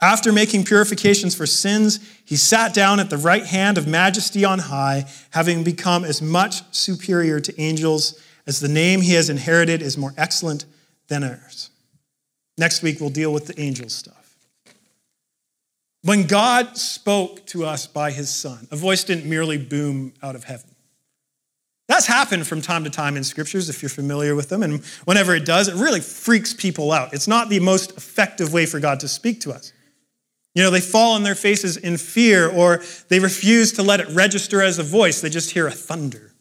After 0.00 0.32
making 0.32 0.64
purifications 0.64 1.36
for 1.36 1.46
sins, 1.46 2.00
he 2.24 2.34
sat 2.34 2.74
down 2.74 2.98
at 2.98 3.10
the 3.10 3.16
right 3.16 3.46
hand 3.46 3.78
of 3.78 3.86
majesty 3.86 4.44
on 4.44 4.58
high, 4.58 5.04
having 5.30 5.62
become 5.62 6.02
as 6.02 6.20
much 6.20 6.62
superior 6.74 7.38
to 7.38 7.60
angels 7.60 8.20
as 8.44 8.58
the 8.58 8.66
name 8.66 9.02
he 9.02 9.12
has 9.12 9.30
inherited 9.30 9.82
is 9.82 9.96
more 9.96 10.14
excellent 10.16 10.64
than 11.06 11.22
ours. 11.22 11.70
Next 12.58 12.82
week, 12.82 13.00
we'll 13.00 13.10
deal 13.10 13.32
with 13.32 13.46
the 13.46 13.60
angel 13.60 13.88
stuff. 13.88 14.21
When 16.04 16.26
God 16.26 16.76
spoke 16.76 17.46
to 17.46 17.64
us 17.64 17.86
by 17.86 18.10
his 18.10 18.34
son, 18.34 18.66
a 18.70 18.76
voice 18.76 19.04
didn't 19.04 19.28
merely 19.28 19.56
boom 19.56 20.14
out 20.22 20.34
of 20.34 20.44
heaven. 20.44 20.70
That's 21.88 22.06
happened 22.06 22.46
from 22.46 22.60
time 22.60 22.84
to 22.84 22.90
time 22.90 23.16
in 23.16 23.24
scriptures 23.24 23.68
if 23.68 23.82
you're 23.82 23.88
familiar 23.88 24.34
with 24.34 24.48
them. 24.48 24.62
And 24.62 24.84
whenever 25.04 25.34
it 25.34 25.44
does, 25.44 25.68
it 25.68 25.74
really 25.74 26.00
freaks 26.00 26.54
people 26.54 26.90
out. 26.90 27.12
It's 27.12 27.28
not 27.28 27.48
the 27.48 27.60
most 27.60 27.96
effective 27.96 28.52
way 28.52 28.66
for 28.66 28.80
God 28.80 29.00
to 29.00 29.08
speak 29.08 29.40
to 29.42 29.52
us. 29.52 29.72
You 30.54 30.62
know, 30.62 30.70
they 30.70 30.80
fall 30.80 31.14
on 31.14 31.22
their 31.22 31.34
faces 31.34 31.76
in 31.76 31.96
fear 31.96 32.48
or 32.50 32.82
they 33.08 33.20
refuse 33.20 33.72
to 33.72 33.82
let 33.82 34.00
it 34.00 34.08
register 34.08 34.60
as 34.60 34.78
a 34.78 34.82
voice. 34.82 35.20
They 35.20 35.30
just 35.30 35.50
hear 35.50 35.66
a 35.66 35.72
thunder. 35.72 36.32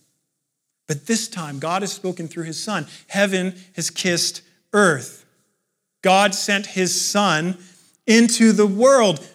But 0.88 1.06
this 1.08 1.27
time, 1.27 1.60
God 1.60 1.84
has 1.84 1.94
spoken 1.94 2.27
through 2.27 2.46
his 2.46 2.62
son. 2.62 2.88
Heaven 3.08 3.56
has 3.75 3.89
kissed 3.89 4.41
earth. 4.74 5.25
God 6.01 6.34
sent 6.34 6.65
his 6.65 7.00
son 7.00 7.58
into 8.08 8.51
the 8.51 8.68
world 8.68 9.25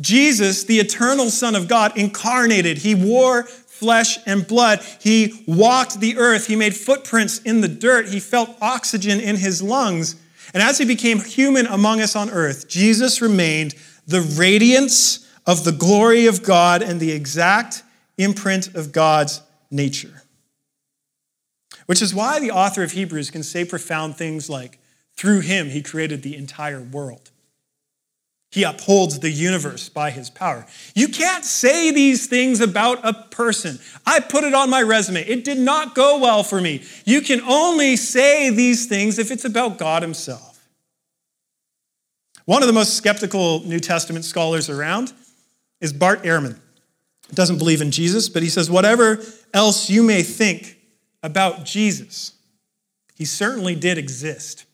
Jesus, 0.00 0.64
the 0.64 0.78
eternal 0.78 1.30
Son 1.30 1.54
of 1.54 1.68
God, 1.68 1.96
incarnated. 1.96 2.78
He 2.78 2.94
wore 2.94 3.44
flesh 3.44 4.18
and 4.26 4.46
blood. 4.46 4.80
He 5.00 5.44
walked 5.46 6.00
the 6.00 6.18
earth. 6.18 6.46
He 6.46 6.56
made 6.56 6.76
footprints 6.76 7.38
in 7.40 7.60
the 7.60 7.68
dirt. 7.68 8.08
He 8.08 8.20
felt 8.20 8.56
oxygen 8.60 9.20
in 9.20 9.36
his 9.36 9.62
lungs. 9.62 10.16
And 10.54 10.62
as 10.62 10.78
he 10.78 10.84
became 10.84 11.20
human 11.20 11.66
among 11.66 12.00
us 12.00 12.16
on 12.16 12.30
earth, 12.30 12.68
Jesus 12.68 13.20
remained 13.20 13.74
the 14.06 14.20
radiance 14.20 15.28
of 15.46 15.64
the 15.64 15.72
glory 15.72 16.26
of 16.26 16.42
God 16.42 16.82
and 16.82 17.00
the 17.00 17.12
exact 17.12 17.82
imprint 18.16 18.74
of 18.74 18.92
God's 18.92 19.42
nature. 19.70 20.22
Which 21.86 22.02
is 22.02 22.14
why 22.14 22.38
the 22.40 22.50
author 22.50 22.82
of 22.82 22.92
Hebrews 22.92 23.30
can 23.30 23.42
say 23.42 23.64
profound 23.64 24.16
things 24.16 24.50
like, 24.50 24.78
through 25.16 25.40
him, 25.40 25.70
he 25.70 25.82
created 25.82 26.22
the 26.22 26.36
entire 26.36 26.82
world. 26.82 27.30
He 28.50 28.62
upholds 28.62 29.18
the 29.18 29.30
universe 29.30 29.90
by 29.90 30.10
his 30.10 30.30
power. 30.30 30.66
You 30.94 31.08
can't 31.08 31.44
say 31.44 31.90
these 31.90 32.26
things 32.28 32.60
about 32.60 32.98
a 33.04 33.12
person. 33.12 33.78
I 34.06 34.20
put 34.20 34.44
it 34.44 34.54
on 34.54 34.70
my 34.70 34.82
resume. 34.82 35.20
It 35.20 35.44
did 35.44 35.58
not 35.58 35.94
go 35.94 36.18
well 36.18 36.42
for 36.42 36.60
me. 36.60 36.82
You 37.04 37.20
can 37.20 37.42
only 37.42 37.96
say 37.96 38.48
these 38.48 38.86
things 38.86 39.18
if 39.18 39.30
it's 39.30 39.44
about 39.44 39.76
God 39.76 40.02
himself. 40.02 40.66
One 42.46 42.62
of 42.62 42.66
the 42.66 42.72
most 42.72 42.94
skeptical 42.94 43.62
New 43.64 43.80
Testament 43.80 44.24
scholars 44.24 44.70
around 44.70 45.12
is 45.82 45.92
Bart 45.92 46.22
Ehrman. 46.22 46.58
Doesn't 47.34 47.58
believe 47.58 47.82
in 47.82 47.90
Jesus, 47.90 48.30
but 48.30 48.42
he 48.42 48.48
says, 48.48 48.70
whatever 48.70 49.22
else 49.52 49.90
you 49.90 50.02
may 50.02 50.22
think 50.22 50.78
about 51.22 51.66
Jesus, 51.66 52.32
he 53.14 53.26
certainly 53.26 53.74
did 53.74 53.98
exist. 53.98 54.64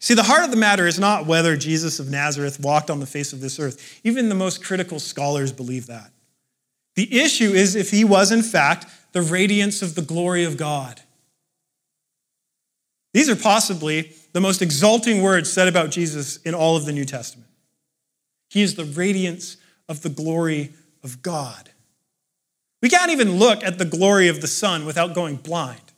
See, 0.00 0.14
the 0.14 0.22
heart 0.22 0.44
of 0.44 0.50
the 0.50 0.56
matter 0.56 0.86
is 0.86 0.98
not 0.98 1.26
whether 1.26 1.56
Jesus 1.56 2.00
of 2.00 2.10
Nazareth 2.10 2.58
walked 2.58 2.90
on 2.90 3.00
the 3.00 3.06
face 3.06 3.34
of 3.34 3.40
this 3.40 3.60
earth. 3.60 4.00
Even 4.02 4.30
the 4.30 4.34
most 4.34 4.64
critical 4.64 4.98
scholars 4.98 5.52
believe 5.52 5.86
that. 5.86 6.10
The 6.96 7.20
issue 7.20 7.50
is 7.50 7.76
if 7.76 7.90
he 7.90 8.02
was, 8.02 8.32
in 8.32 8.42
fact, 8.42 8.86
the 9.12 9.22
radiance 9.22 9.82
of 9.82 9.94
the 9.94 10.02
glory 10.02 10.44
of 10.44 10.56
God. 10.56 11.02
These 13.12 13.28
are 13.28 13.36
possibly 13.36 14.12
the 14.32 14.40
most 14.40 14.62
exalting 14.62 15.22
words 15.22 15.52
said 15.52 15.68
about 15.68 15.90
Jesus 15.90 16.38
in 16.38 16.54
all 16.54 16.76
of 16.76 16.86
the 16.86 16.92
New 16.92 17.04
Testament. 17.04 17.48
He 18.48 18.62
is 18.62 18.76
the 18.76 18.84
radiance 18.84 19.58
of 19.88 20.02
the 20.02 20.08
glory 20.08 20.70
of 21.02 21.20
God. 21.22 21.70
We 22.80 22.88
can't 22.88 23.10
even 23.10 23.38
look 23.38 23.62
at 23.62 23.78
the 23.78 23.84
glory 23.84 24.28
of 24.28 24.40
the 24.40 24.46
sun 24.46 24.86
without 24.86 25.14
going 25.14 25.36
blind. 25.36 25.89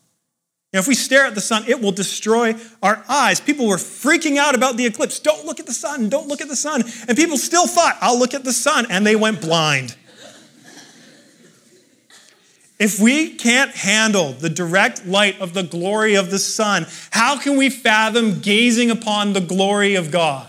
You 0.72 0.78
know, 0.78 0.80
if 0.80 0.88
we 0.88 0.94
stare 0.94 1.26
at 1.26 1.34
the 1.34 1.40
sun, 1.42 1.64
it 1.68 1.82
will 1.82 1.92
destroy 1.92 2.54
our 2.82 3.04
eyes. 3.06 3.40
People 3.40 3.68
were 3.68 3.76
freaking 3.76 4.38
out 4.38 4.54
about 4.54 4.78
the 4.78 4.86
eclipse. 4.86 5.18
Don't 5.18 5.44
look 5.44 5.60
at 5.60 5.66
the 5.66 5.72
sun, 5.72 6.08
don't 6.08 6.28
look 6.28 6.40
at 6.40 6.48
the 6.48 6.56
sun. 6.56 6.82
And 7.08 7.16
people 7.16 7.36
still 7.36 7.66
thought, 7.66 7.98
I'll 8.00 8.18
look 8.18 8.32
at 8.32 8.44
the 8.44 8.54
sun, 8.54 8.86
and 8.88 9.06
they 9.06 9.14
went 9.14 9.42
blind. 9.42 9.96
If 12.78 12.98
we 12.98 13.34
can't 13.34 13.70
handle 13.70 14.32
the 14.32 14.48
direct 14.48 15.06
light 15.06 15.38
of 15.40 15.52
the 15.52 15.62
glory 15.62 16.14
of 16.14 16.30
the 16.30 16.38
sun, 16.38 16.86
how 17.10 17.38
can 17.38 17.58
we 17.58 17.68
fathom 17.68 18.40
gazing 18.40 18.90
upon 18.90 19.34
the 19.34 19.40
glory 19.40 19.94
of 19.94 20.10
God? 20.10 20.48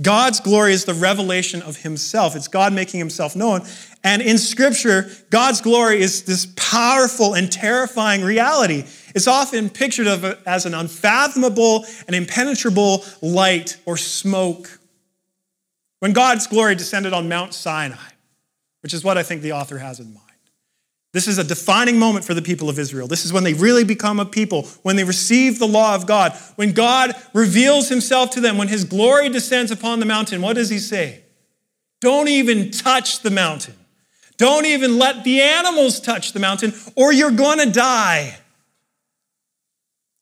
God's 0.00 0.40
glory 0.40 0.72
is 0.72 0.84
the 0.84 0.94
revelation 0.94 1.60
of 1.60 1.78
himself. 1.78 2.36
It's 2.36 2.48
God 2.48 2.72
making 2.72 3.00
himself 3.00 3.36
known. 3.36 3.62
And 4.02 4.22
in 4.22 4.38
scripture, 4.38 5.10
God's 5.28 5.60
glory 5.60 6.00
is 6.00 6.22
this 6.22 6.46
powerful 6.56 7.34
and 7.34 7.52
terrifying 7.52 8.22
reality. 8.22 8.84
It's 9.14 9.26
often 9.26 9.68
pictured 9.68 10.06
of 10.06 10.24
as 10.46 10.64
an 10.64 10.72
unfathomable 10.72 11.84
and 12.06 12.16
impenetrable 12.16 13.04
light 13.20 13.76
or 13.84 13.96
smoke. 13.96 14.78
When 15.98 16.14
God's 16.14 16.46
glory 16.46 16.76
descended 16.76 17.12
on 17.12 17.28
Mount 17.28 17.52
Sinai, 17.52 17.96
which 18.80 18.94
is 18.94 19.04
what 19.04 19.18
I 19.18 19.22
think 19.22 19.42
the 19.42 19.52
author 19.52 19.78
has 19.78 20.00
in 20.00 20.06
mind. 20.14 20.24
This 21.12 21.26
is 21.26 21.38
a 21.38 21.44
defining 21.44 21.98
moment 21.98 22.24
for 22.24 22.34
the 22.34 22.42
people 22.42 22.68
of 22.68 22.78
Israel. 22.78 23.08
This 23.08 23.24
is 23.24 23.32
when 23.32 23.42
they 23.42 23.52
really 23.52 23.82
become 23.82 24.20
a 24.20 24.24
people, 24.24 24.62
when 24.82 24.96
they 24.96 25.04
receive 25.04 25.58
the 25.58 25.66
law 25.66 25.94
of 25.94 26.06
God, 26.06 26.32
when 26.54 26.72
God 26.72 27.14
reveals 27.34 27.88
himself 27.88 28.30
to 28.30 28.40
them, 28.40 28.56
when 28.56 28.68
his 28.68 28.84
glory 28.84 29.28
descends 29.28 29.72
upon 29.72 29.98
the 29.98 30.06
mountain. 30.06 30.40
What 30.40 30.54
does 30.54 30.70
he 30.70 30.78
say? 30.78 31.24
Don't 32.00 32.28
even 32.28 32.70
touch 32.70 33.20
the 33.20 33.30
mountain. 33.30 33.74
Don't 34.40 34.64
even 34.64 34.98
let 34.98 35.22
the 35.22 35.42
animals 35.42 36.00
touch 36.00 36.32
the 36.32 36.40
mountain, 36.40 36.72
or 36.96 37.12
you're 37.12 37.30
going 37.30 37.58
to 37.58 37.70
die. 37.70 38.38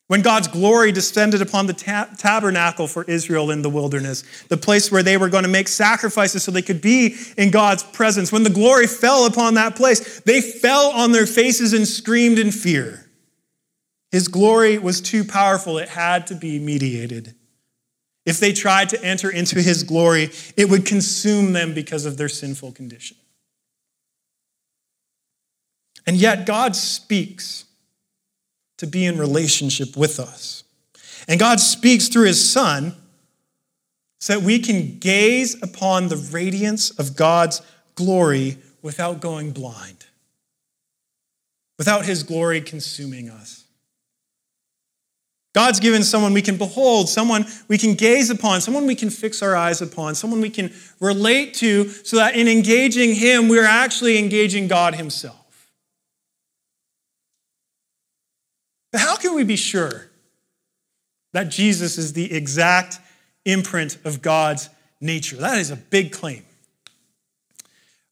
When 0.08 0.22
God's 0.22 0.48
glory 0.48 0.90
descended 0.90 1.40
upon 1.40 1.68
the 1.68 1.72
ta- 1.72 2.08
tabernacle 2.18 2.88
for 2.88 3.04
Israel 3.04 3.52
in 3.52 3.62
the 3.62 3.70
wilderness, 3.70 4.24
the 4.48 4.56
place 4.56 4.90
where 4.90 5.04
they 5.04 5.16
were 5.16 5.28
going 5.28 5.44
to 5.44 5.48
make 5.48 5.68
sacrifices 5.68 6.42
so 6.42 6.50
they 6.50 6.62
could 6.62 6.80
be 6.80 7.14
in 7.36 7.52
God's 7.52 7.84
presence, 7.84 8.32
when 8.32 8.42
the 8.42 8.50
glory 8.50 8.88
fell 8.88 9.24
upon 9.24 9.54
that 9.54 9.76
place, 9.76 10.18
they 10.22 10.40
fell 10.40 10.90
on 10.90 11.12
their 11.12 11.26
faces 11.26 11.72
and 11.72 11.86
screamed 11.86 12.40
in 12.40 12.50
fear. 12.50 13.08
His 14.10 14.26
glory 14.26 14.78
was 14.78 15.00
too 15.00 15.22
powerful, 15.22 15.78
it 15.78 15.90
had 15.90 16.26
to 16.26 16.34
be 16.34 16.58
mediated. 16.58 17.36
If 18.26 18.40
they 18.40 18.52
tried 18.52 18.88
to 18.88 19.04
enter 19.04 19.30
into 19.30 19.62
his 19.62 19.84
glory, 19.84 20.30
it 20.56 20.68
would 20.68 20.86
consume 20.86 21.52
them 21.52 21.72
because 21.72 22.04
of 22.04 22.16
their 22.16 22.28
sinful 22.28 22.72
condition. 22.72 23.16
And 26.08 26.16
yet, 26.16 26.46
God 26.46 26.74
speaks 26.74 27.66
to 28.78 28.86
be 28.86 29.04
in 29.04 29.18
relationship 29.18 29.94
with 29.94 30.18
us. 30.18 30.64
And 31.28 31.38
God 31.38 31.60
speaks 31.60 32.08
through 32.08 32.24
his 32.24 32.50
Son 32.50 32.94
so 34.18 34.38
that 34.38 34.42
we 34.42 34.58
can 34.58 34.98
gaze 35.00 35.62
upon 35.62 36.08
the 36.08 36.16
radiance 36.16 36.90
of 36.92 37.14
God's 37.14 37.60
glory 37.94 38.56
without 38.80 39.20
going 39.20 39.50
blind, 39.50 40.06
without 41.76 42.06
his 42.06 42.22
glory 42.22 42.62
consuming 42.62 43.28
us. 43.28 43.66
God's 45.54 45.78
given 45.78 46.02
someone 46.02 46.32
we 46.32 46.40
can 46.40 46.56
behold, 46.56 47.10
someone 47.10 47.44
we 47.68 47.76
can 47.76 47.92
gaze 47.92 48.30
upon, 48.30 48.62
someone 48.62 48.86
we 48.86 48.94
can 48.94 49.10
fix 49.10 49.42
our 49.42 49.54
eyes 49.54 49.82
upon, 49.82 50.14
someone 50.14 50.40
we 50.40 50.48
can 50.48 50.72
relate 51.00 51.52
to, 51.56 51.90
so 51.90 52.16
that 52.16 52.34
in 52.34 52.48
engaging 52.48 53.14
Him, 53.14 53.50
we're 53.50 53.66
actually 53.66 54.16
engaging 54.18 54.68
God 54.68 54.94
Himself. 54.94 55.34
But 58.92 59.00
how 59.02 59.16
can 59.16 59.27
we 59.38 59.44
be 59.44 59.56
sure 59.56 60.10
that 61.32 61.48
Jesus 61.48 61.96
is 61.96 62.12
the 62.12 62.32
exact 62.32 62.98
imprint 63.44 63.96
of 64.04 64.20
God's 64.20 64.68
nature? 65.00 65.36
That 65.36 65.58
is 65.58 65.70
a 65.70 65.76
big 65.76 66.12
claim. 66.12 66.44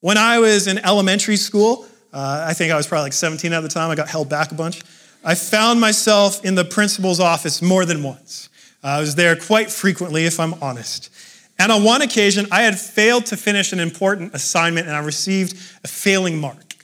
When 0.00 0.16
I 0.16 0.38
was 0.38 0.68
in 0.68 0.78
elementary 0.78 1.36
school, 1.36 1.86
uh, 2.12 2.46
I 2.48 2.54
think 2.54 2.72
I 2.72 2.76
was 2.76 2.86
probably 2.86 3.04
like 3.04 3.12
17 3.12 3.52
at 3.52 3.60
the 3.60 3.68
time. 3.68 3.90
I 3.90 3.94
got 3.96 4.08
held 4.08 4.28
back 4.28 4.52
a 4.52 4.54
bunch. 4.54 4.80
I 5.24 5.34
found 5.34 5.80
myself 5.80 6.44
in 6.44 6.54
the 6.54 6.64
principal's 6.64 7.18
office 7.18 7.60
more 7.60 7.84
than 7.84 8.02
once. 8.02 8.48
Uh, 8.84 8.88
I 8.88 9.00
was 9.00 9.16
there 9.16 9.34
quite 9.34 9.70
frequently, 9.70 10.24
if 10.24 10.38
I'm 10.38 10.54
honest. 10.62 11.10
And 11.58 11.72
on 11.72 11.82
one 11.82 12.02
occasion, 12.02 12.46
I 12.52 12.62
had 12.62 12.78
failed 12.78 13.26
to 13.26 13.36
finish 13.36 13.72
an 13.72 13.80
important 13.80 14.34
assignment 14.34 14.86
and 14.86 14.94
I 14.94 15.00
received 15.00 15.56
a 15.82 15.88
failing 15.88 16.38
mark. 16.38 16.76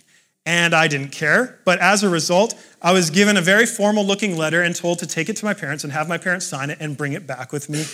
And 0.45 0.75
I 0.75 0.89
didn't 0.89 1.13
care, 1.13 1.61
but 1.65 1.79
as 1.79 2.03
a 2.03 2.09
result, 2.09 2.57
I 2.85 2.91
was 2.93 3.11
given 3.11 3.37
a 3.37 3.41
very 3.41 3.65
formal 3.65 4.05
looking 4.05 4.37
letter 4.37 4.61
and 4.61 4.75
told 4.75 4.99
to 4.99 5.07
take 5.07 5.29
it 5.29 5.37
to 5.37 5.45
my 5.45 5.55
parents 5.55 5.85
and 5.85 5.93
have 5.93 6.09
my 6.09 6.19
parents 6.19 6.47
sign 6.47 6.69
it 6.69 6.79
and 6.81 6.97
bring 6.97 7.13
it 7.13 7.29
back 7.29 7.53
with 7.53 7.71
me 7.71 7.85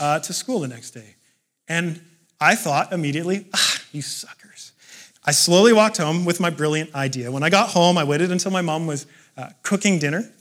uh, 0.00 0.20
to 0.20 0.32
school 0.32 0.60
the 0.60 0.68
next 0.68 0.92
day. 0.92 1.16
And 1.68 2.00
I 2.40 2.54
thought 2.54 2.90
immediately, 2.90 3.46
ah, 3.52 3.80
you 3.92 4.00
suckers. 4.00 4.72
I 5.26 5.32
slowly 5.32 5.74
walked 5.74 5.98
home 5.98 6.24
with 6.24 6.40
my 6.40 6.48
brilliant 6.48 6.94
idea. 6.94 7.30
When 7.30 7.42
I 7.42 7.50
got 7.50 7.68
home, 7.68 7.98
I 7.98 8.04
waited 8.04 8.32
until 8.32 8.50
my 8.50 8.62
mom 8.62 8.86
was 8.86 9.06
uh, 9.36 9.50
cooking 9.62 9.98
dinner. 9.98 10.32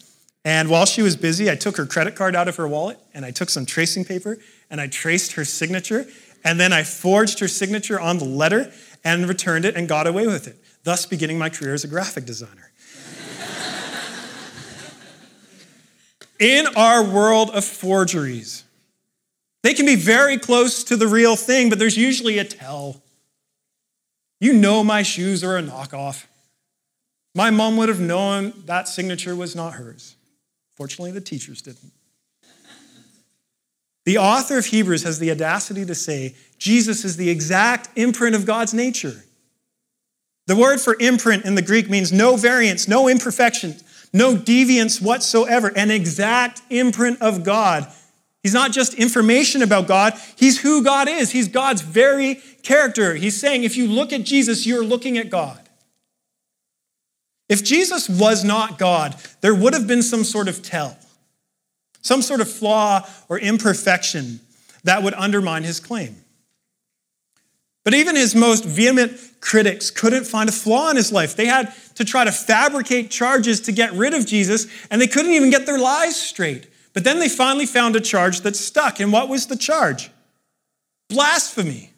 And 0.45 0.69
while 0.69 0.85
she 0.85 1.01
was 1.01 1.17
busy, 1.17 1.51
I 1.51 1.55
took 1.55 1.75
her 1.75 1.85
credit 1.85 2.15
card 2.15 2.33
out 2.33 2.47
of 2.47 2.55
her 2.55 2.67
wallet 2.67 2.97
and 3.13 3.25
I 3.25 3.31
took 3.31 3.49
some 3.49 3.65
tracing 3.65 4.05
paper 4.05 4.37
and 4.69 4.79
I 4.79 4.87
traced 4.87 5.33
her 5.33 5.43
signature. 5.43 6.05
And 6.45 6.57
then 6.57 6.71
I 6.71 6.83
forged 6.83 7.39
her 7.39 7.49
signature 7.49 7.99
on 7.99 8.19
the 8.19 8.25
letter 8.25 8.71
and 9.03 9.27
returned 9.27 9.65
it 9.65 9.75
and 9.75 9.89
got 9.89 10.07
away 10.07 10.27
with 10.27 10.47
it, 10.47 10.55
thus 10.85 11.05
beginning 11.05 11.37
my 11.37 11.49
career 11.49 11.73
as 11.73 11.83
a 11.83 11.89
graphic 11.89 12.23
designer. 12.23 12.71
In 16.39 16.67
our 16.75 17.03
world 17.03 17.49
of 17.51 17.65
forgeries. 17.65 18.63
They 19.63 19.73
can 19.73 19.85
be 19.85 19.95
very 19.95 20.37
close 20.37 20.83
to 20.85 20.95
the 20.95 21.07
real 21.07 21.35
thing, 21.35 21.69
but 21.69 21.79
there's 21.79 21.97
usually 21.97 22.37
a 22.37 22.45
tell. 22.45 23.01
You 24.39 24.53
know 24.53 24.83
my 24.83 25.03
shoes 25.03 25.43
are 25.43 25.57
a 25.57 25.61
knockoff. 25.61 26.25
My 27.35 27.49
mom 27.49 27.77
would 27.77 27.89
have 27.89 27.99
known 27.99 28.53
that 28.65 28.87
signature 28.87 29.35
was 29.35 29.55
not 29.55 29.73
hers. 29.73 30.15
Fortunately, 30.75 31.11
the 31.11 31.21
teachers 31.21 31.61
didn't. 31.61 31.91
The 34.05 34.19
author 34.19 34.57
of 34.57 34.67
Hebrews 34.67 35.03
has 35.03 35.19
the 35.19 35.31
audacity 35.31 35.85
to 35.85 35.93
say 35.93 36.33
Jesus 36.57 37.03
is 37.03 37.17
the 37.17 37.29
exact 37.29 37.89
imprint 37.97 38.35
of 38.35 38.45
God's 38.45 38.73
nature. 38.73 39.23
The 40.45 40.55
word 40.55 40.79
for 40.79 40.95
imprint 40.99 41.43
in 41.43 41.55
the 41.55 41.61
Greek 41.61 41.89
means 41.89 42.13
no 42.13 42.37
variance, 42.37 42.87
no 42.87 43.09
imperfections, 43.09 43.83
no 44.17 44.35
deviance 44.35 45.01
whatsoever, 45.01 45.71
an 45.75 45.91
exact 45.91 46.61
imprint 46.69 47.21
of 47.21 47.43
God. 47.43 47.87
He's 48.43 48.53
not 48.53 48.71
just 48.71 48.93
information 48.93 49.61
about 49.61 49.87
God, 49.87 50.13
he's 50.35 50.61
who 50.61 50.83
God 50.83 51.07
is. 51.07 51.31
He's 51.31 51.47
God's 51.47 51.81
very 51.81 52.35
character. 52.63 53.15
He's 53.15 53.39
saying 53.39 53.63
if 53.63 53.75
you 53.75 53.87
look 53.87 54.13
at 54.13 54.23
Jesus, 54.23 54.65
you're 54.65 54.83
looking 54.83 55.17
at 55.17 55.29
God. 55.29 55.59
If 57.49 57.63
Jesus 57.63 58.09
was 58.09 58.43
not 58.43 58.77
God, 58.77 59.15
there 59.41 59.55
would 59.55 59.73
have 59.73 59.87
been 59.87 60.03
some 60.03 60.23
sort 60.23 60.47
of 60.47 60.61
tell, 60.61 60.97
some 62.01 62.21
sort 62.21 62.41
of 62.41 62.51
flaw 62.51 63.07
or 63.29 63.39
imperfection 63.39 64.39
that 64.83 65.03
would 65.03 65.13
undermine 65.13 65.63
his 65.63 65.79
claim. 65.79 66.15
But 67.87 67.93
even 67.93 68.17
his 68.17 68.35
most 68.35 68.65
vehement 68.65 69.17
critics 69.39 69.91
couldn't 69.91 70.25
find 70.25 70.49
a 70.49 70.51
flaw 70.51 70.89
in 70.89 70.97
his 70.97 71.13
life. 71.13 71.37
They 71.37 71.45
had 71.45 71.73
to 71.95 72.03
try 72.03 72.25
to 72.25 72.33
fabricate 72.33 73.09
charges 73.09 73.61
to 73.61 73.71
get 73.71 73.93
rid 73.93 74.13
of 74.13 74.25
Jesus, 74.25 74.67
and 74.91 74.99
they 74.99 75.07
couldn't 75.07 75.31
even 75.31 75.49
get 75.49 75.65
their 75.65 75.79
lies 75.79 76.21
straight. 76.21 76.67
But 76.91 77.05
then 77.05 77.19
they 77.19 77.29
finally 77.29 77.65
found 77.65 77.95
a 77.95 78.01
charge 78.01 78.41
that 78.41 78.57
stuck. 78.57 78.99
And 78.99 79.13
what 79.13 79.29
was 79.29 79.47
the 79.47 79.55
charge? 79.55 80.11
Blasphemy. 81.07 81.93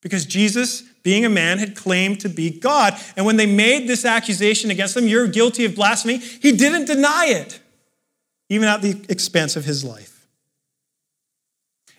Because 0.00 0.26
Jesus, 0.26 0.82
being 1.04 1.24
a 1.24 1.30
man, 1.30 1.58
had 1.58 1.76
claimed 1.76 2.18
to 2.22 2.28
be 2.28 2.50
God. 2.50 2.98
And 3.16 3.24
when 3.24 3.36
they 3.36 3.46
made 3.46 3.86
this 3.86 4.04
accusation 4.04 4.72
against 4.72 4.96
him, 4.96 5.06
you're 5.06 5.28
guilty 5.28 5.64
of 5.64 5.76
blasphemy, 5.76 6.18
he 6.18 6.50
didn't 6.50 6.86
deny 6.86 7.26
it, 7.26 7.60
even 8.48 8.66
at 8.66 8.82
the 8.82 9.00
expense 9.08 9.54
of 9.54 9.64
his 9.64 9.84
life. 9.84 10.26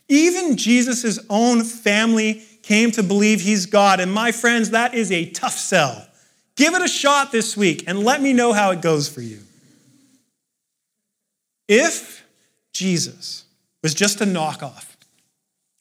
Even 0.09 0.57
Jesus' 0.57 1.17
own 1.29 1.63
family 1.63 2.43
came 2.63 2.89
to 2.91 3.03
believe 3.03 3.41
he's 3.41 3.67
God. 3.67 3.99
And 3.99 4.11
my 4.11 4.31
friends, 4.31 4.71
that 4.71 4.95
is 4.95 5.11
a 5.11 5.29
tough 5.29 5.53
sell. 5.53 6.07
Give 6.55 6.73
it 6.73 6.81
a 6.81 6.87
shot 6.87 7.31
this 7.31 7.55
week 7.55 7.83
and 7.87 7.99
let 7.99 8.21
me 8.21 8.33
know 8.33 8.53
how 8.53 8.71
it 8.71 8.81
goes 8.81 9.07
for 9.07 9.21
you. 9.21 9.39
If 11.67 12.25
Jesus 12.73 13.45
was 13.81 13.93
just 13.93 14.21
a 14.21 14.25
knockoff, 14.25 14.95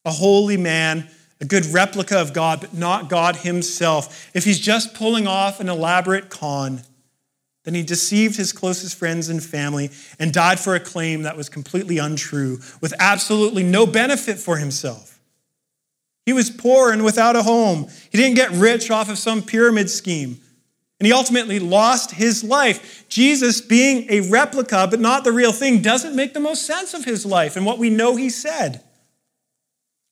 a 0.04 0.10
holy 0.10 0.56
man, 0.56 1.08
a 1.40 1.44
good 1.44 1.66
replica 1.66 2.20
of 2.20 2.32
God, 2.32 2.60
but 2.60 2.74
not 2.74 3.08
God 3.08 3.36
himself, 3.36 4.30
if 4.34 4.44
he's 4.44 4.60
just 4.60 4.94
pulling 4.94 5.26
off 5.26 5.60
an 5.60 5.68
elaborate 5.68 6.30
con, 6.30 6.82
then 7.64 7.74
he 7.74 7.82
deceived 7.82 8.36
his 8.36 8.52
closest 8.52 8.96
friends 8.96 9.28
and 9.28 9.42
family 9.42 9.90
and 10.18 10.32
died 10.32 10.58
for 10.58 10.74
a 10.74 10.80
claim 10.80 11.22
that 11.22 11.36
was 11.36 11.48
completely 11.48 11.98
untrue, 11.98 12.58
with 12.80 12.92
absolutely 12.98 13.62
no 13.62 13.86
benefit 13.86 14.38
for 14.38 14.56
himself. 14.56 15.11
He 16.26 16.32
was 16.32 16.50
poor 16.50 16.92
and 16.92 17.04
without 17.04 17.36
a 17.36 17.42
home. 17.42 17.88
He 18.10 18.18
didn't 18.18 18.36
get 18.36 18.50
rich 18.52 18.90
off 18.90 19.08
of 19.08 19.18
some 19.18 19.42
pyramid 19.42 19.90
scheme. 19.90 20.40
And 21.00 21.06
he 21.06 21.12
ultimately 21.12 21.58
lost 21.58 22.12
his 22.12 22.44
life. 22.44 23.08
Jesus, 23.08 23.60
being 23.60 24.06
a 24.08 24.20
replica 24.30 24.86
but 24.88 25.00
not 25.00 25.24
the 25.24 25.32
real 25.32 25.52
thing, 25.52 25.82
doesn't 25.82 26.14
make 26.14 26.32
the 26.32 26.40
most 26.40 26.64
sense 26.64 26.94
of 26.94 27.04
his 27.04 27.26
life 27.26 27.56
and 27.56 27.66
what 27.66 27.78
we 27.78 27.90
know 27.90 28.14
he 28.14 28.30
said. 28.30 28.82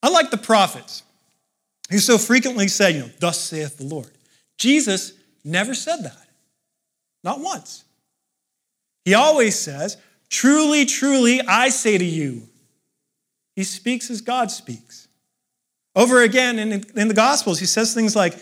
Unlike 0.03 0.31
the 0.31 0.37
prophets, 0.37 1.03
who 1.89 1.99
so 1.99 2.17
frequently 2.17 2.67
said, 2.67 2.95
you 2.95 3.01
know, 3.01 3.09
thus 3.19 3.39
saith 3.39 3.77
the 3.77 3.85
Lord, 3.85 4.09
Jesus 4.57 5.13
never 5.45 5.73
said 5.73 6.03
that. 6.03 6.27
Not 7.23 7.39
once. 7.39 7.83
He 9.05 9.13
always 9.13 9.57
says, 9.57 9.97
Truly, 10.29 10.85
truly, 10.85 11.41
I 11.41 11.69
say 11.69 11.97
to 11.97 12.05
you. 12.05 12.47
He 13.55 13.63
speaks 13.63 14.09
as 14.09 14.21
God 14.21 14.49
speaks. 14.49 15.00
Over 15.95 16.21
again 16.21 16.57
in, 16.59 16.83
in 16.95 17.07
the 17.07 17.13
Gospels, 17.13 17.59
he 17.59 17.65
says 17.65 17.93
things 17.93 18.15
like, 18.15 18.37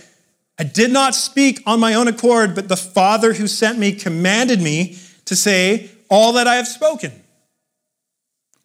I 0.59 0.63
did 0.63 0.91
not 0.91 1.15
speak 1.15 1.63
on 1.65 1.79
my 1.79 1.93
own 1.93 2.07
accord, 2.07 2.53
but 2.53 2.67
the 2.67 2.77
Father 2.77 3.33
who 3.33 3.47
sent 3.47 3.79
me 3.79 3.93
commanded 3.93 4.61
me 4.61 4.97
to 5.25 5.35
say 5.35 5.89
all 6.09 6.33
that 6.33 6.47
I 6.47 6.55
have 6.55 6.67
spoken. 6.67 7.11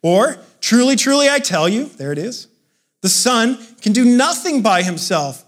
Or, 0.03 0.37
truly, 0.61 0.95
truly, 0.95 1.29
I 1.29 1.39
tell 1.39 1.69
you, 1.69 1.85
there 1.85 2.11
it 2.11 2.17
is, 2.17 2.47
the 3.01 3.09
Son 3.09 3.57
can 3.81 3.93
do 3.93 4.03
nothing 4.03 4.61
by 4.61 4.83
himself. 4.83 5.45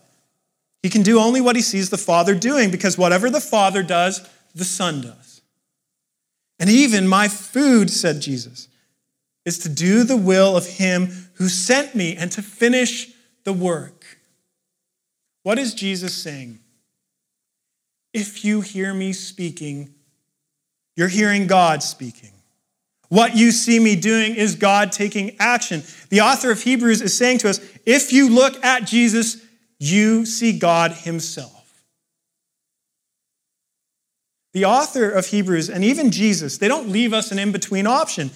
He 0.82 0.90
can 0.90 1.04
do 1.04 1.20
only 1.20 1.42
what 1.42 1.56
he 1.56 1.62
sees 1.62 1.90
the 1.90 1.98
Father 1.98 2.34
doing, 2.34 2.72
because 2.72 2.98
whatever 2.98 3.30
the 3.30 3.42
Father 3.42 3.84
does, 3.84 4.28
the 4.56 4.64
Son 4.64 5.02
does. 5.02 5.42
And 6.60 6.70
even 6.70 7.08
my 7.08 7.28
food, 7.28 7.90
said 7.90 8.22
Jesus, 8.22 8.68
is 9.46 9.60
to 9.60 9.70
do 9.70 10.04
the 10.04 10.18
will 10.18 10.56
of 10.56 10.66
him 10.66 11.30
who 11.34 11.50
sent 11.50 11.94
me 11.94 12.16
and 12.16 12.32
to 12.32 12.42
finish 12.42 13.12
the 13.48 13.54
work. 13.54 14.06
What 15.44 15.58
is 15.58 15.74
Jesus 15.74 16.14
saying? 16.14 16.60
If 18.14 18.44
you 18.44 18.60
hear 18.60 18.94
me 18.94 19.14
speaking, 19.14 19.94
you're 20.98 21.08
hearing 21.08 21.48
God 21.48 21.82
speaking. 21.82 22.32
What 23.08 23.38
you 23.38 23.52
see 23.52 23.80
me 23.80 23.96
doing 23.96 24.36
is 24.36 24.56
God 24.56 24.92
taking 24.92 25.38
action. 25.40 25.84
The 26.10 26.20
author 26.20 26.52
of 26.52 26.62
Hebrews 26.62 27.02
is 27.02 27.18
saying 27.18 27.38
to 27.38 27.50
us 27.50 27.62
if 27.86 28.12
you 28.12 28.30
look 28.30 28.62
at 28.66 28.86
Jesus, 28.86 29.42
you 29.80 30.26
see 30.26 30.60
God 30.60 30.92
Himself. 30.92 31.86
The 34.52 34.66
author 34.66 35.10
of 35.10 35.28
Hebrews 35.28 35.70
and 35.70 35.86
even 35.86 36.12
Jesus, 36.12 36.58
they 36.58 36.68
don't 36.68 36.90
leave 36.90 37.14
us 37.14 37.32
an 37.32 37.40
in 37.40 37.54
between 37.54 37.88
option. 37.88 38.32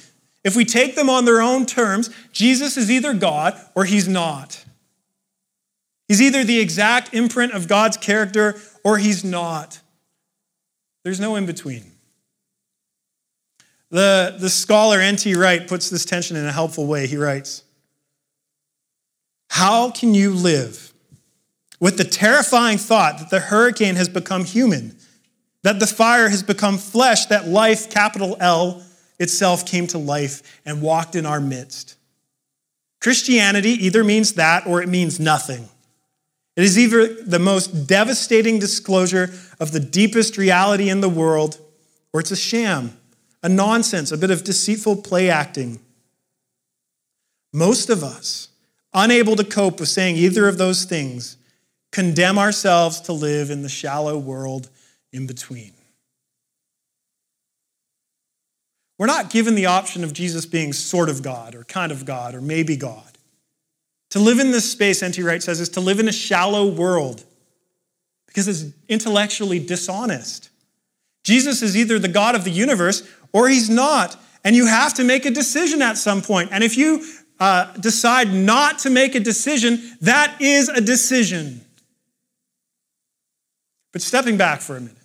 If 0.45 0.55
we 0.55 0.63
take 0.63 0.95
them 0.95 1.09
on 1.09 1.25
their 1.25 1.41
own 1.41 1.65
terms, 1.65 2.09
Jesus 2.31 2.77
is 2.77 2.89
either 2.89 3.13
God 3.13 3.59
or 3.75 3.83
He's 3.83 4.07
not. 4.07 4.63
He's 6.11 6.21
either 6.21 6.43
the 6.43 6.59
exact 6.59 7.13
imprint 7.13 7.53
of 7.53 7.69
God's 7.69 7.95
character 7.95 8.59
or 8.83 8.97
he's 8.97 9.23
not. 9.23 9.79
There's 11.05 11.21
no 11.21 11.37
in 11.37 11.45
between. 11.45 11.85
The, 13.91 14.35
the 14.37 14.49
scholar 14.49 14.99
N.T. 14.99 15.35
Wright 15.35 15.65
puts 15.65 15.89
this 15.89 16.03
tension 16.03 16.35
in 16.35 16.45
a 16.45 16.51
helpful 16.51 16.85
way. 16.85 17.07
He 17.07 17.15
writes 17.15 17.63
How 19.51 19.89
can 19.91 20.13
you 20.13 20.31
live 20.33 20.91
with 21.79 21.97
the 21.97 22.03
terrifying 22.03 22.77
thought 22.77 23.19
that 23.19 23.29
the 23.29 23.39
hurricane 23.39 23.95
has 23.95 24.09
become 24.09 24.43
human, 24.43 24.97
that 25.63 25.79
the 25.79 25.87
fire 25.87 26.27
has 26.27 26.43
become 26.43 26.77
flesh, 26.77 27.27
that 27.27 27.47
life, 27.47 27.89
capital 27.89 28.35
L, 28.41 28.83
itself 29.17 29.65
came 29.65 29.87
to 29.87 29.97
life 29.97 30.59
and 30.65 30.81
walked 30.81 31.15
in 31.15 31.25
our 31.25 31.39
midst? 31.39 31.95
Christianity 32.99 33.85
either 33.85 34.03
means 34.03 34.33
that 34.33 34.67
or 34.67 34.81
it 34.81 34.89
means 34.89 35.17
nothing. 35.17 35.69
It 36.55 36.63
is 36.63 36.77
either 36.77 37.07
the 37.23 37.39
most 37.39 37.87
devastating 37.87 38.59
disclosure 38.59 39.33
of 39.59 39.71
the 39.71 39.79
deepest 39.79 40.37
reality 40.37 40.89
in 40.89 41.01
the 41.01 41.09
world, 41.09 41.59
or 42.13 42.19
it's 42.19 42.31
a 42.31 42.35
sham, 42.35 42.97
a 43.41 43.49
nonsense, 43.49 44.11
a 44.11 44.17
bit 44.17 44.31
of 44.31 44.43
deceitful 44.43 44.97
play 44.97 45.29
acting. 45.29 45.79
Most 47.53 47.89
of 47.89 48.03
us, 48.03 48.49
unable 48.93 49.35
to 49.37 49.43
cope 49.43 49.79
with 49.79 49.89
saying 49.89 50.17
either 50.17 50.47
of 50.47 50.57
those 50.57 50.83
things, 50.83 51.37
condemn 51.91 52.37
ourselves 52.37 53.01
to 53.01 53.13
live 53.13 53.49
in 53.49 53.61
the 53.61 53.69
shallow 53.69 54.17
world 54.17 54.69
in 55.11 55.27
between. 55.27 55.73
We're 58.97 59.07
not 59.07 59.31
given 59.31 59.55
the 59.55 59.65
option 59.65 60.03
of 60.03 60.13
Jesus 60.13 60.45
being 60.45 60.73
sort 60.73 61.09
of 61.09 61.23
God 61.23 61.55
or 61.55 61.63
kind 61.63 61.91
of 61.91 62.05
God 62.05 62.35
or 62.35 62.41
maybe 62.41 62.75
God. 62.75 63.10
To 64.11 64.19
live 64.19 64.39
in 64.39 64.51
this 64.51 64.69
space, 64.69 65.01
N.T. 65.01 65.21
Wright 65.23 65.41
says, 65.41 65.59
is 65.59 65.69
to 65.69 65.81
live 65.81 65.99
in 65.99 66.07
a 66.07 66.13
shallow 66.13 66.67
world 66.67 67.23
because 68.27 68.47
it's 68.47 68.73
intellectually 68.87 69.59
dishonest. 69.59 70.49
Jesus 71.23 71.61
is 71.61 71.77
either 71.77 71.99
the 71.99 72.07
God 72.07 72.35
of 72.35 72.43
the 72.43 72.51
universe 72.51 73.07
or 73.31 73.47
he's 73.47 73.69
not. 73.69 74.17
And 74.43 74.55
you 74.55 74.65
have 74.65 74.95
to 74.95 75.03
make 75.03 75.25
a 75.25 75.31
decision 75.31 75.81
at 75.81 75.97
some 75.97 76.21
point. 76.21 76.49
And 76.51 76.63
if 76.63 76.77
you 76.77 77.05
uh, 77.39 77.71
decide 77.77 78.33
not 78.33 78.79
to 78.79 78.89
make 78.89 79.15
a 79.15 79.19
decision, 79.19 79.97
that 80.01 80.41
is 80.41 80.67
a 80.67 80.81
decision. 80.81 81.61
But 83.91 84.01
stepping 84.01 84.37
back 84.37 84.61
for 84.61 84.77
a 84.77 84.81
minute, 84.81 84.97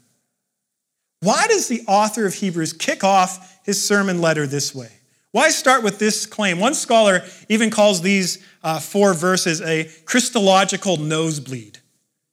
why 1.20 1.46
does 1.48 1.68
the 1.68 1.82
author 1.86 2.26
of 2.26 2.34
Hebrews 2.34 2.72
kick 2.72 3.04
off 3.04 3.60
his 3.64 3.82
sermon 3.82 4.20
letter 4.20 4.46
this 4.46 4.74
way? 4.74 4.90
Why 5.36 5.50
start 5.50 5.82
with 5.82 5.98
this 5.98 6.24
claim? 6.24 6.60
One 6.60 6.72
scholar 6.72 7.22
even 7.50 7.68
calls 7.68 8.00
these 8.00 8.42
uh, 8.64 8.80
four 8.80 9.12
verses 9.12 9.60
a 9.60 9.84
Christological 10.06 10.96
nosebleed. 10.96 11.78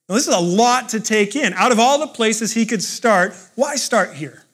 Now, 0.07 0.15
this 0.15 0.25
is 0.25 0.33
a 0.33 0.39
lot 0.39 0.87
to 0.89 1.01
take 1.01 1.35
in. 1.35 1.51
Out 1.55 1.73
of 1.73 1.79
all 1.79 1.99
the 1.99 2.07
places 2.07 2.53
he 2.53 2.65
could 2.65 2.81
start, 2.81 3.35
why 3.55 3.75
start 3.75 4.13
here? 4.13 4.45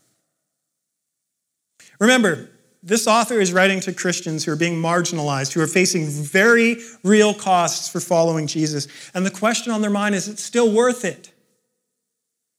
Remember, 2.00 2.50
this 2.82 3.06
author 3.06 3.40
is 3.40 3.54
writing 3.54 3.82
to 3.82 3.94
Christians 3.94 4.46
who 4.46 4.52
are 4.52 4.56
being 4.56 4.82
marginalized, 4.82 5.54
who 5.54 5.62
are 5.62 5.68
facing 5.68 6.08
very 6.08 6.78
real 7.04 7.36
costs 7.36 7.88
for 7.88 8.00
following 8.00 8.48
Jesus. 8.48 8.88
And 9.14 9.28
the 9.28 9.30
question 9.30 9.72
on 9.72 9.82
their 9.82 9.92
mind 9.92 10.16
is, 10.16 10.28
it's 10.28 10.44
still 10.44 10.72
worth 10.72 11.06
it? 11.06 11.32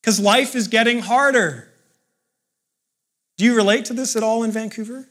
Because 0.00 0.20
life 0.20 0.54
is 0.54 0.68
getting 0.68 1.00
harder. 1.00 1.68
Do 3.38 3.44
you 3.44 3.56
relate 3.56 3.86
to 3.86 3.92
this 3.92 4.14
at 4.14 4.22
all 4.22 4.44
in 4.44 4.52
Vancouver? 4.52 5.09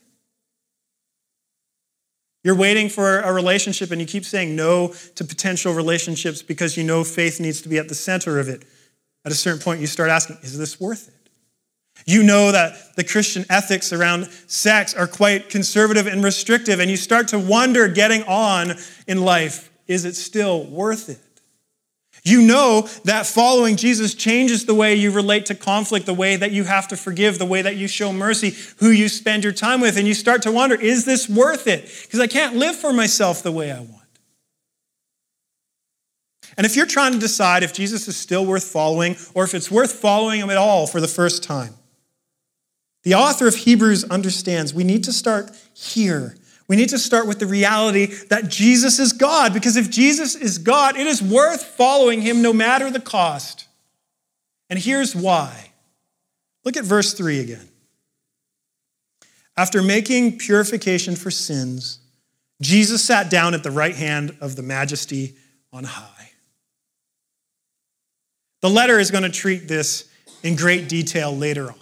You're 2.44 2.56
waiting 2.56 2.88
for 2.90 3.20
a 3.20 3.34
relationship 3.34 3.92
and 3.92 4.00
you 4.00 4.08
keep 4.08 4.24
saying 4.24 4.56
no 4.56 4.94
to 5.16 5.24
potential 5.26 5.74
relationships 5.74 6.42
because 6.42 6.78
you 6.78 6.84
know 6.84 7.04
faith 7.04 7.40
needs 7.40 7.62
to 7.62 7.70
be 7.70 7.78
at 7.78 7.90
the 7.90 7.96
center 7.96 8.40
of 8.40 8.48
it. 8.48 8.64
At 9.26 9.32
a 9.32 9.36
certain 9.36 9.62
point, 9.62 9.82
you 9.82 9.88
start 9.88 10.10
asking, 10.10 10.38
is 10.42 10.58
this 10.58 10.80
worth 10.80 11.10
it? 11.10 11.14
You 12.06 12.24
know 12.24 12.52
that 12.52 12.96
the 12.96 13.04
Christian 13.04 13.46
ethics 13.50 13.92
around 13.92 14.30
sex 14.48 14.94
are 14.94 15.08
quite 15.08 15.50
conservative 15.50 16.08
and 16.08 16.24
restrictive, 16.24 16.80
and 16.80 16.90
you 16.90 16.96
start 16.96 17.28
to 17.30 17.40
wonder 17.40 17.90
getting 17.90 18.24
on 18.24 18.76
in 19.06 19.22
life, 19.22 19.70
is 19.88 20.06
it 20.06 20.16
still 20.16 20.66
worth 20.66 21.10
it? 21.10 21.20
You 22.30 22.44
know 22.44 22.88
that 23.06 23.26
following 23.26 23.76
Jesus 23.76 24.14
changes 24.14 24.66
the 24.66 24.76
way 24.76 24.94
you 24.94 25.10
relate 25.10 25.48
to 25.48 25.56
conflict, 25.56 26.06
the 26.06 26.14
way 26.14 26.36
that 26.36 26.52
you 26.52 26.64
have 26.64 26.88
to 26.90 26.98
forgive, 26.98 27.40
the 27.40 27.46
way 27.46 27.64
that 27.64 27.76
you 27.76 27.88
show 27.88 28.14
mercy, 28.14 28.56
who 28.78 28.92
you 28.92 29.10
spend 29.10 29.44
your 29.44 29.54
time 29.54 29.82
with, 29.82 29.98
and 29.98 30.08
you 30.08 30.14
start 30.14 30.44
to 30.44 30.52
wonder, 30.52 30.76
is 30.76 31.06
this 31.06 31.28
worth 31.28 31.66
it? 31.66 31.90
Because 32.04 32.20
I 32.20 32.28
can't 32.28 32.56
live 32.56 32.76
for 32.76 32.94
myself 32.94 33.42
the 33.42 33.52
way 33.52 33.72
I 33.72 33.80
want. 33.80 33.96
And 36.56 36.66
if 36.66 36.76
you're 36.76 36.86
trying 36.86 37.14
to 37.14 37.20
decide 37.20 37.64
if 37.64 37.74
Jesus 37.74 38.08
is 38.08 38.16
still 38.16 38.46
worth 38.46 38.66
following 38.66 39.16
or 39.34 39.44
if 39.44 39.56
it's 39.56 39.72
worth 39.72 39.94
following 39.94 40.42
him 40.42 40.52
at 40.52 40.58
all 40.58 40.86
for 40.86 41.02
the 41.02 41.08
first 41.08 41.42
time, 41.42 41.74
the 43.04 43.16
author 43.16 43.48
of 43.48 43.56
Hebrews 43.56 44.04
understands 44.04 44.74
we 44.74 44.84
need 44.84 45.04
to 45.06 45.14
start 45.14 45.52
here 45.74 46.36
we 46.70 46.76
need 46.76 46.90
to 46.90 47.00
start 47.00 47.28
with 47.28 47.40
the 47.40 47.48
reality 47.48 48.06
that 48.30 48.48
Jesus 48.48 49.00
is 49.00 49.12
God, 49.12 49.54
because 49.54 49.76
if 49.76 49.90
Jesus 49.90 50.36
is 50.36 50.60
God, 50.60 50.96
it 50.96 51.08
is 51.08 51.22
worth 51.22 51.64
following 51.64 52.22
him 52.22 52.42
no 52.42 52.54
matter 52.54 52.92
the 52.92 53.02
cost. 53.02 53.68
And 54.70 54.78
here's 54.78 55.16
why. 55.16 55.72
Look 56.64 56.78
at 56.78 56.86
verse 56.86 57.14
3 57.14 57.40
again. 57.40 57.68
After 59.58 59.82
making 59.82 60.38
purification 60.38 61.16
for 61.16 61.32
sins, 61.32 62.00
Jesus 62.62 63.04
sat 63.04 63.32
down 63.32 63.56
at 63.56 63.64
the 63.64 63.72
right 63.72 63.96
hand 63.96 64.38
of 64.40 64.56
the 64.56 64.62
majesty 64.62 65.36
on 65.74 65.86
high. 65.86 66.32
The 68.62 68.70
letter 68.70 69.00
is 69.00 69.10
going 69.10 69.24
to 69.24 69.30
treat 69.30 69.68
this 69.68 70.08
in 70.44 70.56
great 70.56 70.88
detail 70.88 71.36
later 71.36 71.70
on. 71.70 71.80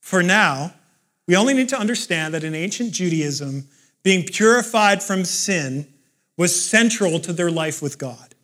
For 0.00 0.22
now, 0.22 0.72
we 1.28 1.36
only 1.36 1.52
need 1.52 1.68
to 1.68 1.78
understand 1.78 2.32
that 2.32 2.44
in 2.44 2.54
ancient 2.54 2.92
Judaism, 2.92 3.68
being 4.02 4.24
purified 4.24 5.02
from 5.02 5.24
sin 5.24 5.86
was 6.36 6.64
central 6.64 7.20
to 7.20 7.32
their 7.32 7.50
life 7.50 7.82
with 7.82 7.98
God. 7.98 8.34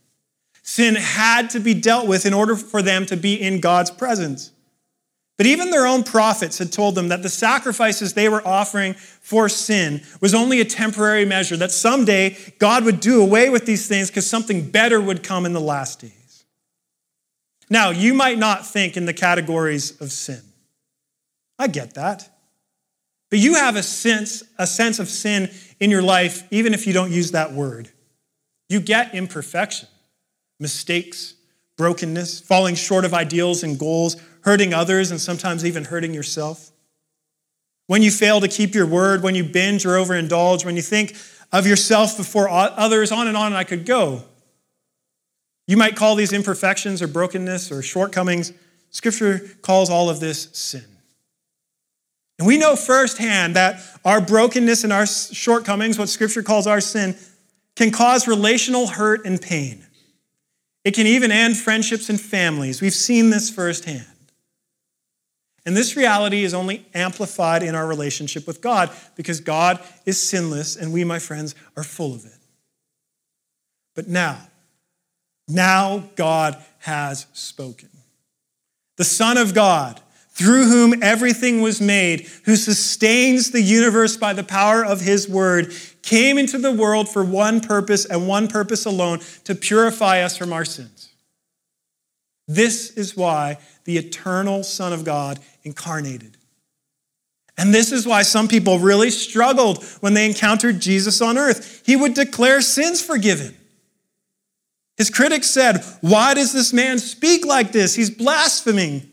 Sin 0.63 0.97
had 0.97 1.51
to 1.51 1.61
be 1.61 1.75
dealt 1.75 2.07
with 2.07 2.27
in 2.27 2.35
order 2.35 2.57
for 2.57 2.83
them 2.83 3.07
to 3.07 3.17
be 3.17 3.41
in 3.41 3.61
God's 3.61 3.91
presence. 3.91 4.53
But 5.37 5.47
even 5.47 5.71
their 5.71 5.87
own 5.87 6.03
prophets 6.03 6.59
had 6.59 6.73
told 6.73 6.95
them 6.95 7.09
that 7.09 7.23
the 7.23 7.29
sacrifices 7.29 8.15
they 8.15 8.29
were 8.29 8.47
offering 8.47 8.95
for 8.95 9.49
sin 9.49 10.03
was 10.21 10.35
only 10.35 10.61
a 10.61 10.65
temporary 10.65 11.25
measure, 11.25 11.57
that 11.59 11.71
someday 11.71 12.37
God 12.59 12.85
would 12.85 13.01
do 13.01 13.23
away 13.23 13.51
with 13.51 13.67
these 13.67 13.87
things 13.87 14.09
because 14.09 14.29
something 14.29 14.71
better 14.71 15.01
would 15.01 15.23
come 15.23 15.45
in 15.45 15.53
the 15.53 15.61
last 15.61 16.01
days. 16.01 16.45
Now, 17.69 17.91
you 17.91 18.15
might 18.15 18.39
not 18.39 18.67
think 18.67 18.97
in 18.97 19.07
the 19.07 19.13
categories 19.13 20.01
of 20.01 20.11
sin. 20.11 20.41
I 21.59 21.69
get 21.69 21.95
that. 21.95 22.36
But 23.31 23.39
you 23.41 23.55
have 23.55 23.77
a 23.77 23.83
sense, 23.83 24.43
a 24.59 24.67
sense 24.67 24.99
of 24.99 25.09
sin 25.09 25.51
in 25.81 25.91
your 25.91 26.03
life, 26.03 26.47
even 26.51 26.75
if 26.75 26.87
you 26.87 26.93
don't 26.93 27.13
use 27.13 27.33
that 27.33 27.53
word. 27.53 27.91
You 28.69 28.81
get 28.81 29.15
imperfection, 29.15 29.89
mistakes, 30.61 31.35
brokenness, 31.77 32.41
falling 32.41 32.75
short 32.75 33.05
of 33.05 33.15
ideals 33.15 33.63
and 33.63 33.79
goals, 33.79 34.17
hurting 34.43 34.73
others, 34.73 35.11
and 35.11 35.21
sometimes 35.21 35.65
even 35.65 35.85
hurting 35.85 36.15
yourself. 36.15 36.71
When 37.87 38.03
you 38.03 38.11
fail 38.11 38.41
to 38.41 38.49
keep 38.49 38.75
your 38.75 38.87
word, 38.87 39.23
when 39.23 39.35
you 39.35 39.45
binge 39.45 39.87
or 39.87 39.91
overindulge, 39.91 40.65
when 40.65 40.77
you 40.77 40.83
think 40.83 41.17
of 41.53 41.67
yourself 41.67 42.17
before 42.17 42.49
others, 42.49 43.13
on 43.13 43.29
and 43.29 43.37
on 43.37 43.47
and 43.47 43.57
I 43.57 43.65
could 43.65 43.87
go. 43.87 44.25
You 45.69 45.77
might 45.77 45.97
call 45.97 46.15
these 46.15 46.33
imperfections 46.33 47.03
or 47.03 47.09
brokenness 47.09 47.71
or 47.71 47.83
shortcomings. 47.83 48.53
Scripture 48.91 49.41
calls 49.63 49.91
all 49.91 50.09
of 50.11 50.21
this 50.21 50.49
sin. 50.53 50.85
And 52.39 52.47
we 52.47 52.59
know 52.59 52.77
firsthand 52.77 53.57
that 53.57 53.81
our 54.05 54.21
brokenness 54.21 54.85
and 54.85 54.93
our 54.93 55.07
shortcomings, 55.07 55.99
what 55.99 56.09
Scripture 56.09 56.43
calls 56.43 56.67
our 56.67 56.81
sin, 56.81 57.17
can 57.77 57.91
cause 57.91 58.29
relational 58.29 58.87
hurt 58.87 59.25
and 59.25 59.41
pain. 59.41 59.85
It 60.85 60.95
can 60.95 61.07
even 61.07 61.33
end 61.33 61.57
friendships 61.57 62.09
and 62.09 62.21
families. 62.21 62.81
We've 62.81 62.95
seen 62.95 63.31
this 63.31 63.51
firsthand. 63.51 64.07
And 65.65 65.77
this 65.77 65.97
reality 65.97 66.45
is 66.45 66.55
only 66.55 66.87
amplified 66.95 67.65
in 67.65 67.75
our 67.75 67.87
relationship 67.87 68.47
with 68.47 68.61
God 68.61 68.91
because 69.17 69.41
God 69.41 69.83
is 70.05 70.23
sinless 70.23 70.77
and 70.77 70.93
we, 70.93 71.03
my 71.03 71.19
friends, 71.19 71.57
are 71.77 71.83
full 71.83 72.15
of 72.15 72.25
it. 72.25 72.39
But 73.97 74.07
now, 74.07 74.39
now 75.49 76.05
God 76.15 76.63
has 76.81 77.27
spoken. 77.33 77.89
The 78.97 79.05
Son 79.05 79.37
of 79.37 79.55
God 79.55 80.01
through 80.37 80.67
whom 80.67 81.03
everything 81.03 81.63
was 81.63 81.81
made, 81.81 82.29
who 82.45 82.57
sustains 82.57 83.53
the 83.53 83.63
universe 83.63 84.19
by 84.19 84.35
the 84.35 84.45
power 84.45 84.85
of 84.85 85.01
his 85.01 85.27
word, 85.27 85.73
came 86.03 86.37
into 86.37 86.59
the 86.59 86.73
world 86.73 87.09
for 87.09 87.25
one 87.25 87.59
purpose 87.59 88.05
and 88.05 88.29
one 88.29 88.47
purpose 88.47 88.85
alone 88.85 89.19
to 89.45 89.55
purify 89.55 90.21
us 90.21 90.37
from 90.37 90.53
our 90.53 90.67
sins. 90.67 91.09
This 92.47 92.91
is 92.91 93.17
why 93.17 93.57
the 93.85 93.97
eternal 93.97 94.63
Son 94.63 94.93
of 94.93 95.07
God 95.07 95.39
incarnated. 95.65 96.37
And 97.57 97.73
this 97.73 97.91
is 97.91 98.07
why 98.07 98.21
some 98.21 98.47
people 98.47 98.79
really 98.79 99.11
struggled 99.11 99.83
when 100.01 100.13
they 100.13 100.27
encountered 100.27 100.81
Jesus 100.81 101.23
on 101.23 101.39
earth. 101.39 101.83
He 101.87 101.97
would 101.97 102.13
declare 102.13 102.61
sins 102.61 103.01
forgiven. 103.01 103.57
His 104.99 105.09
critics 105.09 105.49
said, 105.49 105.83
Why 106.03 106.35
does 106.35 106.53
this 106.53 106.75
man 106.75 106.99
speak 106.99 107.47
like 107.47 107.73
this? 107.73 107.95
He's 107.95 108.11
blaspheming. 108.11 109.11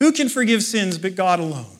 Who 0.00 0.12
can 0.12 0.28
forgive 0.28 0.62
sins 0.62 0.98
but 0.98 1.14
God 1.14 1.40
alone? 1.40 1.78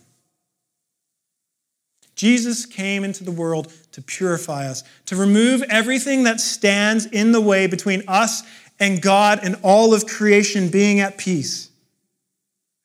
Jesus 2.15 2.65
came 2.65 3.05
into 3.05 3.25
the 3.25 3.31
world 3.31 3.71
to 3.93 4.01
purify 4.01 4.67
us, 4.67 4.83
to 5.05 5.17
remove 5.17 5.63
everything 5.65 6.25
that 6.25 6.41
stands 6.41 7.05
in 7.07 7.33
the 7.33 7.41
way 7.41 7.67
between 7.67 8.03
us 8.09 8.43
and 8.81 9.03
God 9.03 9.41
and 9.43 9.57
all 9.63 9.93
of 9.93 10.07
creation 10.07 10.71
being 10.71 11.01
at 11.01 11.19
peace. 11.19 11.71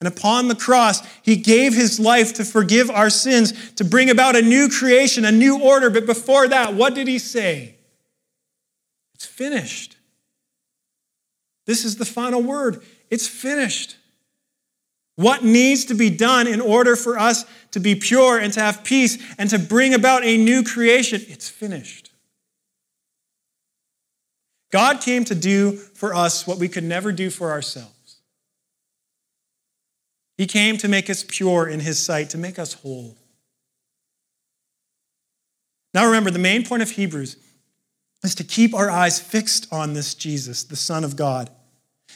And 0.00 0.08
upon 0.08 0.48
the 0.48 0.54
cross, 0.54 1.00
he 1.22 1.36
gave 1.36 1.74
his 1.74 2.00
life 2.00 2.34
to 2.34 2.44
forgive 2.44 2.90
our 2.90 3.08
sins, 3.08 3.72
to 3.74 3.84
bring 3.84 4.10
about 4.10 4.36
a 4.36 4.42
new 4.42 4.68
creation, 4.68 5.24
a 5.24 5.32
new 5.32 5.62
order. 5.62 5.90
But 5.90 6.06
before 6.06 6.48
that, 6.48 6.74
what 6.74 6.94
did 6.94 7.08
he 7.08 7.18
say? 7.18 7.76
It's 9.14 9.24
finished. 9.24 9.96
This 11.66 11.84
is 11.84 11.96
the 11.96 12.04
final 12.04 12.42
word. 12.42 12.82
It's 13.10 13.28
finished. 13.28 13.96
What 15.16 15.44
needs 15.44 15.84
to 15.86 15.94
be 15.94 16.10
done 16.10 16.46
in 16.46 16.60
order 16.60 16.96
for 16.96 17.18
us 17.18 17.44
to 17.72 17.80
be 17.80 17.94
pure 17.94 18.38
and 18.38 18.52
to 18.54 18.60
have 18.60 18.82
peace 18.82 19.22
and 19.38 19.50
to 19.50 19.58
bring 19.58 19.94
about 19.94 20.24
a 20.24 20.36
new 20.36 20.62
creation? 20.62 21.20
It's 21.28 21.48
finished. 21.48 22.10
God 24.70 25.02
came 25.02 25.24
to 25.26 25.34
do 25.34 25.72
for 25.72 26.14
us 26.14 26.46
what 26.46 26.58
we 26.58 26.68
could 26.68 26.84
never 26.84 27.12
do 27.12 27.28
for 27.28 27.50
ourselves. 27.50 27.92
He 30.38 30.46
came 30.46 30.78
to 30.78 30.88
make 30.88 31.10
us 31.10 31.24
pure 31.28 31.68
in 31.68 31.80
His 31.80 32.02
sight, 32.02 32.30
to 32.30 32.38
make 32.38 32.58
us 32.58 32.72
whole. 32.72 33.16
Now 35.92 36.06
remember, 36.06 36.30
the 36.30 36.38
main 36.38 36.64
point 36.64 36.82
of 36.82 36.90
Hebrews 36.92 37.36
is 38.24 38.34
to 38.36 38.44
keep 38.44 38.74
our 38.74 38.90
eyes 38.90 39.20
fixed 39.20 39.70
on 39.70 39.92
this 39.92 40.14
Jesus, 40.14 40.64
the 40.64 40.76
Son 40.76 41.04
of 41.04 41.16
God. 41.16 41.50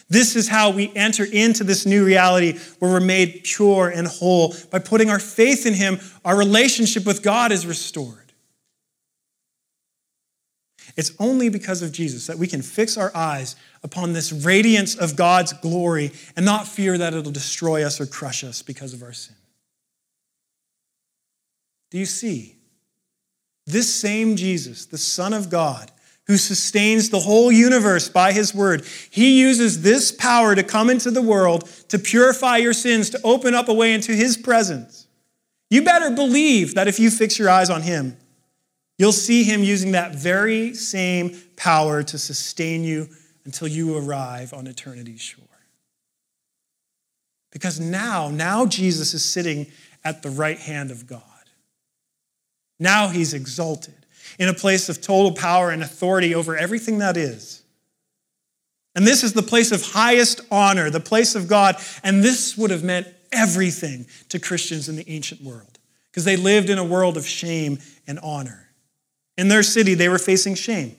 This 0.09 0.37
is 0.37 0.49
how 0.49 0.71
we 0.71 0.93
enter 0.95 1.25
into 1.25 1.65
this 1.65 1.85
new 1.85 2.05
reality 2.05 2.59
where 2.79 2.93
we're 2.93 3.01
made 3.01 3.43
pure 3.43 3.89
and 3.89 4.07
whole. 4.07 4.55
By 4.71 4.79
putting 4.79 5.11
our 5.11 5.19
faith 5.19 5.67
in 5.67 5.75
Him, 5.75 5.99
our 6.25 6.37
relationship 6.37 7.05
with 7.05 7.23
God 7.23 7.51
is 7.51 7.67
restored. 7.67 8.27
It's 10.97 11.13
only 11.19 11.49
because 11.49 11.83
of 11.83 11.93
Jesus 11.93 12.27
that 12.27 12.39
we 12.39 12.47
can 12.47 12.63
fix 12.63 12.97
our 12.97 13.15
eyes 13.15 13.57
upon 13.83 14.13
this 14.13 14.33
radiance 14.33 14.95
of 14.95 15.17
God's 15.17 15.53
glory 15.53 16.13
and 16.37 16.47
not 16.47 16.67
fear 16.67 16.97
that 16.97 17.13
it'll 17.13 17.33
destroy 17.33 17.85
us 17.85 18.01
or 18.01 18.07
crush 18.07 18.45
us 18.45 18.63
because 18.63 18.95
of 18.95 19.03
our 19.03 19.13
sin. 19.13 19.37
Do 21.91 21.99
you 21.99 22.07
see? 22.07 22.57
This 23.67 23.93
same 23.93 24.37
Jesus, 24.37 24.87
the 24.87 24.99
Son 24.99 25.33
of 25.33 25.51
God, 25.51 25.91
who 26.27 26.37
sustains 26.37 27.11
the 27.11 27.21
whole 27.21 27.53
universe 27.53 28.09
by 28.09 28.33
his 28.33 28.55
word. 28.55 28.85
He 29.11 29.41
uses 29.41 29.83
this 29.83 30.11
power 30.11 30.55
to 30.55 30.63
come 30.63 30.91
into 30.91 31.11
the 31.11 31.23
world 31.23 31.69
to 31.89 31.99
purify 31.99 32.57
your 32.57 32.73
sins, 32.73 33.11
to 33.11 33.21
open 33.23 33.55
up 33.55 33.69
a 33.69 33.75
way 33.75 33.95
into 33.95 34.13
his 34.13 34.37
presence. 34.37 35.07
You 35.71 35.83
better 35.83 36.11
believe 36.11 36.75
that 36.75 36.89
if 36.89 36.99
you 36.99 37.11
fix 37.11 37.39
your 37.39 37.49
eyes 37.49 37.71
on 37.71 37.83
him, 37.83 38.17
you'll 38.99 39.13
see 39.13 39.45
him 39.45 39.63
using 39.63 39.93
that 39.93 40.15
very 40.15 40.75
same 40.75 41.37
power 41.57 42.03
to 42.03 42.19
sustain 42.19 42.83
you 42.83 43.09
until 43.45 43.69
you 43.69 43.97
arrive 43.97 44.53
on 44.53 44.67
eternity's 44.67 45.21
shore. 45.21 45.45
Because 47.53 47.79
now, 47.79 48.29
now 48.29 48.67
Jesus 48.67 49.15
is 49.15 49.25
sitting 49.25 49.67
at 50.05 50.23
the 50.23 50.31
right 50.31 50.59
hand 50.59 50.91
of 50.91 51.07
God. 51.07 51.23
Now 52.79 53.09
he's 53.09 53.33
exalted 53.33 54.06
in 54.39 54.49
a 54.49 54.55
place 54.55 54.89
of 54.89 55.01
total 55.01 55.33
power 55.33 55.71
and 55.71 55.83
authority 55.83 56.35
over 56.35 56.57
everything 56.57 56.99
that 56.99 57.17
is. 57.17 57.63
And 58.95 59.07
this 59.07 59.23
is 59.23 59.35
the 59.35 59.43
place 59.43 59.73
of 59.73 59.83
highest 59.83 60.41
honor, 60.51 60.89
the 60.91 61.01
place 61.01 61.35
of 61.35 61.49
God. 61.49 61.77
And 62.03 62.23
this 62.23 62.57
would 62.57 62.71
have 62.71 62.83
meant 62.83 63.07
everything 63.31 64.07
to 64.31 64.39
Christians 64.39 64.89
in 64.89 64.97
the 64.97 65.09
ancient 65.11 65.43
world 65.43 65.79
because 66.11 66.25
they 66.25 66.37
lived 66.37 66.71
in 66.71 66.79
a 66.79 66.85
world 66.85 67.17
of 67.17 67.27
shame 67.27 67.79
and 68.07 68.19
honor. 68.21 68.71
In 69.37 69.49
their 69.49 69.63
city, 69.63 69.95
they 69.95 70.09
were 70.09 70.19
facing 70.19 70.55
shame. 70.55 70.97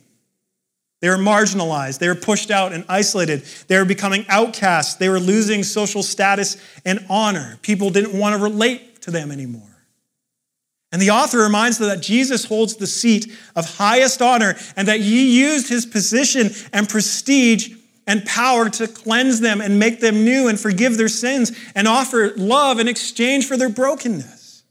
They 1.00 1.10
were 1.10 1.18
marginalized. 1.18 2.00
They 2.00 2.08
were 2.08 2.16
pushed 2.16 2.52
out 2.52 2.74
and 2.74 2.84
isolated. 2.90 3.44
They 3.68 3.78
were 3.78 3.86
becoming 3.86 4.26
outcasts. 4.30 4.96
They 4.96 5.10
were 5.10 5.20
losing 5.20 5.64
social 5.64 6.04
status 6.04 6.58
and 6.86 7.06
honor. 7.10 7.58
People 7.62 7.90
didn't 7.90 8.18
want 8.18 8.36
to 8.36 8.42
relate 8.42 9.02
to 9.02 9.12
them 9.12 9.32
anymore. 9.32 9.77
And 10.98 11.02
the 11.04 11.12
author 11.12 11.38
reminds 11.38 11.78
them 11.78 11.90
that 11.90 12.02
Jesus 12.02 12.46
holds 12.46 12.76
the 12.78 12.88
seat 12.88 13.32
of 13.56 13.78
highest 13.78 14.20
honor 14.20 14.56
and 14.76 14.88
that 14.88 15.00
he 15.00 15.40
used 15.40 15.70
his 15.70 15.86
position 15.86 16.50
and 16.74 16.90
prestige 16.90 17.76
and 18.08 18.26
power 18.26 18.68
to 18.68 18.88
cleanse 18.88 19.40
them 19.40 19.62
and 19.62 19.78
make 19.78 20.00
them 20.00 20.26
new 20.26 20.48
and 20.48 20.60
forgive 20.60 20.98
their 20.98 21.08
sins 21.08 21.56
and 21.76 21.88
offer 21.88 22.34
love 22.36 22.80
in 22.80 22.88
exchange 22.88 23.46
for 23.46 23.56
their 23.56 23.70
brokenness. 23.70 24.64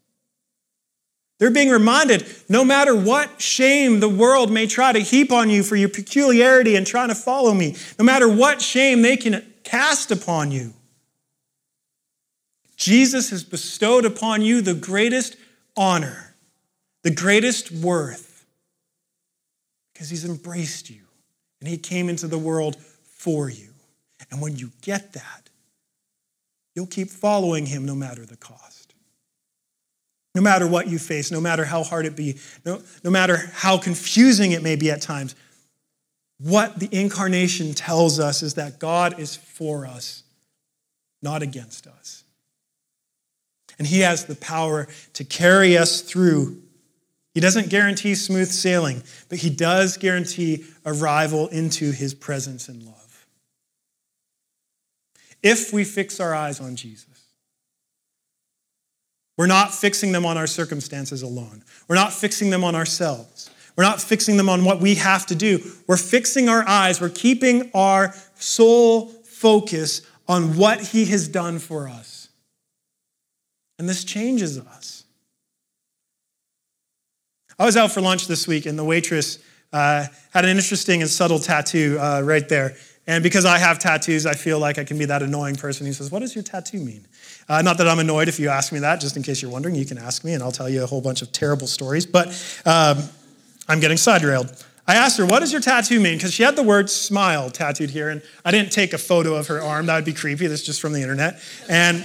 They're 1.38 1.52
being 1.52 1.70
reminded 1.70 2.26
no 2.48 2.64
matter 2.64 2.96
what 2.96 3.40
shame 3.40 4.00
the 4.00 4.08
world 4.08 4.50
may 4.50 4.66
try 4.66 4.92
to 4.92 4.98
heap 4.98 5.30
on 5.30 5.48
you 5.48 5.62
for 5.62 5.76
your 5.76 5.90
peculiarity 5.90 6.74
and 6.74 6.84
trying 6.84 7.10
to 7.10 7.14
follow 7.14 7.54
me, 7.54 7.76
no 8.00 8.04
matter 8.04 8.28
what 8.28 8.60
shame 8.60 9.02
they 9.02 9.16
can 9.16 9.46
cast 9.62 10.10
upon 10.10 10.50
you, 10.50 10.72
Jesus 12.76 13.30
has 13.30 13.44
bestowed 13.44 14.04
upon 14.04 14.42
you 14.42 14.60
the 14.60 14.74
greatest 14.74 15.36
honor, 15.76 16.34
the 17.02 17.10
greatest 17.10 17.70
worth, 17.70 18.46
because 19.92 20.10
he's 20.10 20.24
embraced 20.24 20.90
you 20.90 21.02
and 21.60 21.68
he 21.68 21.78
came 21.78 22.08
into 22.08 22.26
the 22.26 22.38
world 22.38 22.76
for 22.76 23.48
you. 23.48 23.70
And 24.30 24.40
when 24.40 24.56
you 24.56 24.72
get 24.82 25.12
that, 25.14 25.50
you'll 26.74 26.86
keep 26.86 27.10
following 27.10 27.66
him 27.66 27.84
no 27.84 27.94
matter 27.94 28.26
the 28.26 28.36
cost. 28.36 28.94
No 30.34 30.42
matter 30.42 30.66
what 30.66 30.88
you 30.88 30.98
face, 30.98 31.30
no 31.30 31.40
matter 31.40 31.64
how 31.64 31.82
hard 31.82 32.04
it 32.04 32.14
be, 32.14 32.36
no, 32.64 32.82
no 33.02 33.10
matter 33.10 33.50
how 33.54 33.78
confusing 33.78 34.52
it 34.52 34.62
may 34.62 34.76
be 34.76 34.90
at 34.90 35.00
times, 35.00 35.34
what 36.38 36.78
the 36.78 36.90
incarnation 36.92 37.72
tells 37.72 38.20
us 38.20 38.42
is 38.42 38.54
that 38.54 38.78
God 38.78 39.18
is 39.18 39.34
for 39.34 39.86
us, 39.86 40.24
not 41.22 41.42
against 41.42 41.86
us. 41.86 42.24
And 43.78 43.86
He 43.86 44.00
has 44.00 44.24
the 44.24 44.36
power 44.36 44.88
to 45.14 45.24
carry 45.24 45.76
us 45.76 46.00
through. 46.00 46.62
He 47.34 47.40
doesn't 47.40 47.68
guarantee 47.68 48.14
smooth 48.14 48.48
sailing, 48.48 49.02
but 49.28 49.38
He 49.38 49.50
does 49.50 49.96
guarantee 49.96 50.64
arrival 50.84 51.48
into 51.48 51.92
His 51.92 52.14
presence 52.14 52.68
and 52.68 52.82
love. 52.82 53.26
If 55.42 55.72
we 55.72 55.84
fix 55.84 56.18
our 56.18 56.34
eyes 56.34 56.60
on 56.60 56.76
Jesus, 56.76 57.06
we're 59.36 59.46
not 59.46 59.74
fixing 59.74 60.12
them 60.12 60.24
on 60.24 60.38
our 60.38 60.46
circumstances 60.46 61.22
alone. 61.22 61.62
We're 61.88 61.96
not 61.96 62.12
fixing 62.12 62.50
them 62.50 62.64
on 62.64 62.74
ourselves. 62.74 63.50
We're 63.76 63.84
not 63.84 64.00
fixing 64.00 64.38
them 64.38 64.48
on 64.48 64.64
what 64.64 64.80
we 64.80 64.94
have 64.94 65.26
to 65.26 65.34
do. 65.34 65.60
We're 65.86 65.98
fixing 65.98 66.48
our 66.48 66.66
eyes. 66.66 67.00
We're 67.00 67.10
keeping 67.10 67.70
our 67.74 68.14
sole 68.36 69.08
focus 69.24 70.00
on 70.26 70.56
what 70.56 70.80
He 70.80 71.04
has 71.06 71.28
done 71.28 71.58
for 71.58 71.88
us. 71.88 72.15
And 73.78 73.88
this 73.88 74.04
changes 74.04 74.58
us. 74.58 75.04
I 77.58 77.64
was 77.64 77.76
out 77.76 77.90
for 77.92 78.00
lunch 78.00 78.26
this 78.26 78.46
week, 78.46 78.66
and 78.66 78.78
the 78.78 78.84
waitress 78.84 79.38
uh, 79.72 80.06
had 80.32 80.44
an 80.44 80.56
interesting 80.56 81.00
and 81.02 81.10
subtle 81.10 81.38
tattoo 81.38 81.98
uh, 82.00 82.20
right 82.22 82.46
there. 82.48 82.76
And 83.06 83.22
because 83.22 83.44
I 83.44 83.58
have 83.58 83.78
tattoos, 83.78 84.26
I 84.26 84.34
feel 84.34 84.58
like 84.58 84.78
I 84.78 84.84
can 84.84 84.98
be 84.98 85.04
that 85.04 85.22
annoying 85.22 85.54
person 85.54 85.86
who 85.86 85.92
says, 85.92 86.10
What 86.10 86.20
does 86.20 86.34
your 86.34 86.42
tattoo 86.42 86.80
mean? 86.80 87.06
Uh, 87.48 87.62
not 87.62 87.78
that 87.78 87.86
I'm 87.86 87.98
annoyed 87.98 88.28
if 88.28 88.40
you 88.40 88.48
ask 88.48 88.72
me 88.72 88.80
that, 88.80 89.00
just 89.00 89.16
in 89.16 89.22
case 89.22 89.40
you're 89.40 89.50
wondering, 89.50 89.74
you 89.74 89.86
can 89.86 89.96
ask 89.96 90.24
me 90.24 90.34
and 90.34 90.42
I'll 90.42 90.52
tell 90.52 90.68
you 90.68 90.82
a 90.82 90.86
whole 90.86 91.00
bunch 91.00 91.22
of 91.22 91.30
terrible 91.30 91.68
stories. 91.68 92.04
But 92.04 92.28
um, 92.66 92.98
I'm 93.68 93.78
getting 93.78 93.96
side 93.96 94.22
railed. 94.22 94.64
I 94.88 94.96
asked 94.96 95.18
her, 95.18 95.26
What 95.26 95.40
does 95.40 95.52
your 95.52 95.60
tattoo 95.60 96.00
mean? 96.00 96.16
Because 96.16 96.32
she 96.32 96.42
had 96.42 96.56
the 96.56 96.62
word 96.64 96.90
smile 96.90 97.48
tattooed 97.48 97.90
here, 97.90 98.10
and 98.10 98.22
I 98.44 98.50
didn't 98.50 98.72
take 98.72 98.92
a 98.92 98.98
photo 98.98 99.34
of 99.34 99.46
her 99.46 99.62
arm. 99.62 99.86
That 99.86 99.94
would 99.96 100.04
be 100.04 100.12
creepy. 100.12 100.48
That's 100.48 100.62
just 100.62 100.80
from 100.80 100.92
the 100.92 101.00
internet. 101.00 101.40
And 101.68 102.04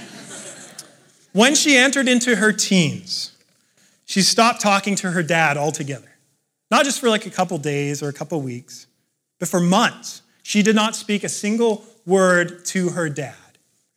when 1.32 1.54
she 1.54 1.76
entered 1.76 2.08
into 2.08 2.36
her 2.36 2.52
teens, 2.52 3.32
she 4.04 4.22
stopped 4.22 4.60
talking 4.60 4.94
to 4.96 5.10
her 5.10 5.22
dad 5.22 5.56
altogether. 5.56 6.08
Not 6.70 6.84
just 6.84 7.00
for 7.00 7.08
like 7.08 7.26
a 7.26 7.30
couple 7.30 7.58
days 7.58 8.02
or 8.02 8.08
a 8.08 8.12
couple 8.12 8.40
weeks, 8.40 8.86
but 9.38 9.48
for 9.48 9.60
months. 9.60 10.22
She 10.42 10.62
did 10.62 10.74
not 10.74 10.96
speak 10.96 11.24
a 11.24 11.28
single 11.28 11.84
word 12.06 12.64
to 12.66 12.90
her 12.90 13.08
dad. 13.08 13.34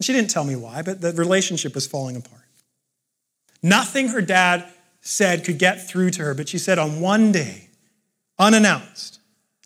She 0.02 0.14
didn't 0.14 0.30
tell 0.30 0.44
me 0.44 0.56
why, 0.56 0.82
but 0.82 1.02
the 1.02 1.14
relationship 1.14 1.74
was 1.74 1.88
falling 1.88 2.16
apart. 2.16 2.42
Nothing 3.64 4.10
her 4.10 4.22
dad 4.22 4.66
said 5.02 5.44
could 5.44 5.58
get 5.58 5.88
through 5.88 6.12
to 6.12 6.24
her, 6.24 6.34
but 6.34 6.50
she 6.50 6.58
said 6.58 6.78
on 6.78 7.00
one 7.00 7.32
day, 7.32 7.70
unannounced, 8.38 9.20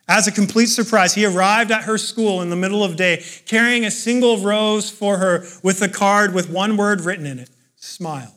as 0.08 0.28
a 0.28 0.32
complete 0.32 0.68
surprise, 0.68 1.14
he 1.14 1.26
arrived 1.26 1.72
at 1.72 1.84
her 1.84 1.98
school 1.98 2.42
in 2.42 2.50
the 2.50 2.56
middle 2.56 2.84
of 2.84 2.96
day 2.96 3.24
carrying 3.46 3.86
a 3.86 3.92
single 3.92 4.40
rose 4.40 4.90
for 4.90 5.18
her 5.18 5.46
with 5.62 5.82
a 5.82 5.90
card 5.90 6.34
with 6.34 6.50
one 6.50 6.78
word 6.78 7.02
written 7.02 7.26
in 7.26 7.40
it 7.40 7.50
smile. 7.80 8.34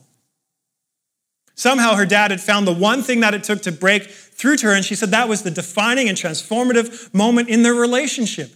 Somehow 1.55 1.95
her 1.95 2.07
dad 2.07 2.31
had 2.31 2.41
found 2.41 2.67
the 2.67 2.73
one 2.73 3.03
thing 3.03 3.21
that 3.21 3.35
it 3.35 3.45
took 3.45 3.63
to 3.63 3.73
break 3.73 4.05
through 4.05 4.57
to 4.57 4.69
her, 4.69 4.73
and 4.73 4.85
she 4.85 4.95
said 4.95 5.11
that 5.11 5.29
was 5.29 5.43
the 5.43 5.51
defining 5.51 6.09
and 6.09 6.17
transformative 6.17 7.13
moment 7.13 7.49
in 7.49 7.63
their 7.63 7.75
relationship. 7.75 8.51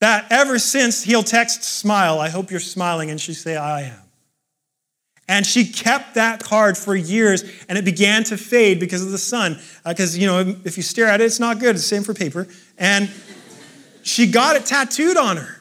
That 0.00 0.26
ever 0.30 0.58
since 0.58 1.04
he'll 1.04 1.22
text, 1.22 1.64
smile, 1.64 2.20
I 2.20 2.28
hope 2.28 2.50
you're 2.50 2.60
smiling, 2.60 3.10
and 3.10 3.20
she 3.20 3.34
say, 3.34 3.56
I 3.56 3.82
am. 3.82 3.98
And 5.28 5.46
she 5.46 5.64
kept 5.64 6.16
that 6.16 6.42
card 6.42 6.76
for 6.76 6.94
years, 6.94 7.44
and 7.68 7.78
it 7.78 7.84
began 7.84 8.24
to 8.24 8.36
fade 8.36 8.80
because 8.80 9.04
of 9.04 9.12
the 9.12 9.18
sun. 9.18 9.58
Because, 9.86 10.16
uh, 10.16 10.20
you 10.20 10.26
know, 10.26 10.56
if 10.64 10.76
you 10.76 10.82
stare 10.82 11.06
at 11.06 11.20
it, 11.20 11.24
it's 11.24 11.40
not 11.40 11.60
good. 11.60 11.76
It's 11.76 11.88
the 11.88 11.96
same 11.96 12.02
for 12.02 12.12
paper. 12.12 12.48
And 12.76 13.08
she 14.02 14.30
got 14.30 14.56
it 14.56 14.66
tattooed 14.66 15.16
on 15.16 15.38
her. 15.38 15.56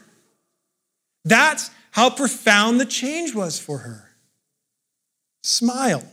That's 1.23 1.69
how 1.91 2.09
profound 2.09 2.79
the 2.79 2.85
change 2.85 3.35
was 3.35 3.59
for 3.59 3.79
her 3.79 4.10
smile. 5.41 6.03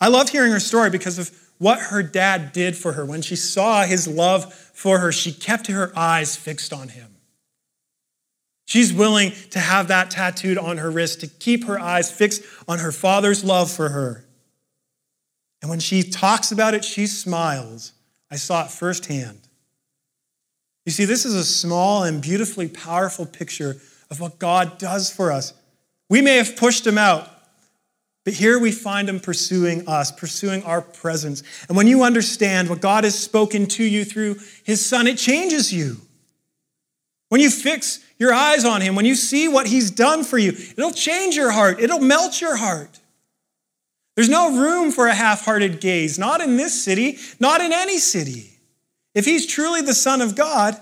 I 0.00 0.08
love 0.08 0.28
hearing 0.28 0.52
her 0.52 0.60
story 0.60 0.90
because 0.90 1.18
of 1.18 1.30
what 1.58 1.78
her 1.78 2.02
dad 2.02 2.52
did 2.52 2.76
for 2.76 2.92
her. 2.92 3.04
When 3.04 3.22
she 3.22 3.36
saw 3.36 3.84
his 3.84 4.08
love 4.08 4.52
for 4.52 4.98
her, 4.98 5.12
she 5.12 5.32
kept 5.32 5.68
her 5.68 5.92
eyes 5.96 6.36
fixed 6.36 6.72
on 6.72 6.88
him. 6.88 7.14
She's 8.66 8.92
willing 8.92 9.32
to 9.50 9.58
have 9.58 9.88
that 9.88 10.10
tattooed 10.10 10.58
on 10.58 10.78
her 10.78 10.90
wrist 10.90 11.20
to 11.20 11.26
keep 11.26 11.64
her 11.66 11.78
eyes 11.78 12.10
fixed 12.10 12.42
on 12.66 12.78
her 12.78 12.92
father's 12.92 13.44
love 13.44 13.70
for 13.70 13.90
her. 13.90 14.24
And 15.60 15.70
when 15.70 15.80
she 15.80 16.02
talks 16.02 16.50
about 16.50 16.74
it, 16.74 16.84
she 16.84 17.06
smiles. 17.06 17.92
I 18.30 18.36
saw 18.36 18.64
it 18.64 18.70
firsthand. 18.70 19.40
You 20.84 20.92
see, 20.92 21.04
this 21.04 21.24
is 21.24 21.34
a 21.34 21.44
small 21.44 22.04
and 22.04 22.20
beautifully 22.20 22.68
powerful 22.68 23.24
picture 23.26 23.76
of 24.10 24.20
what 24.20 24.38
God 24.38 24.78
does 24.78 25.10
for 25.10 25.32
us. 25.32 25.54
We 26.08 26.20
may 26.20 26.36
have 26.36 26.56
pushed 26.56 26.86
him 26.86 26.98
out, 26.98 27.28
but 28.24 28.34
here 28.34 28.58
we 28.58 28.72
find 28.72 29.08
him 29.08 29.20
pursuing 29.20 29.88
us, 29.88 30.10
pursuing 30.10 30.62
our 30.64 30.80
presence. 30.80 31.42
And 31.68 31.76
when 31.76 31.86
you 31.86 32.02
understand 32.02 32.68
what 32.68 32.80
God 32.80 33.04
has 33.04 33.18
spoken 33.18 33.66
to 33.66 33.84
you 33.84 34.04
through 34.04 34.36
his 34.64 34.84
son, 34.84 35.06
it 35.06 35.18
changes 35.18 35.72
you. 35.72 35.98
When 37.28 37.40
you 37.40 37.50
fix 37.50 38.00
your 38.18 38.32
eyes 38.32 38.64
on 38.64 38.80
him, 38.80 38.94
when 38.94 39.04
you 39.04 39.14
see 39.14 39.48
what 39.48 39.66
he's 39.66 39.90
done 39.90 40.24
for 40.24 40.38
you, 40.38 40.50
it'll 40.50 40.92
change 40.92 41.36
your 41.36 41.50
heart, 41.50 41.80
it'll 41.80 42.00
melt 42.00 42.40
your 42.40 42.56
heart. 42.56 43.00
There's 44.14 44.28
no 44.28 44.56
room 44.56 44.92
for 44.92 45.08
a 45.08 45.14
half 45.14 45.44
hearted 45.44 45.80
gaze, 45.80 46.18
not 46.18 46.40
in 46.40 46.56
this 46.56 46.84
city, 46.84 47.18
not 47.40 47.60
in 47.60 47.72
any 47.72 47.98
city. 47.98 48.58
If 49.14 49.24
he's 49.24 49.46
truly 49.46 49.80
the 49.80 49.94
Son 49.94 50.20
of 50.20 50.36
God, 50.36 50.80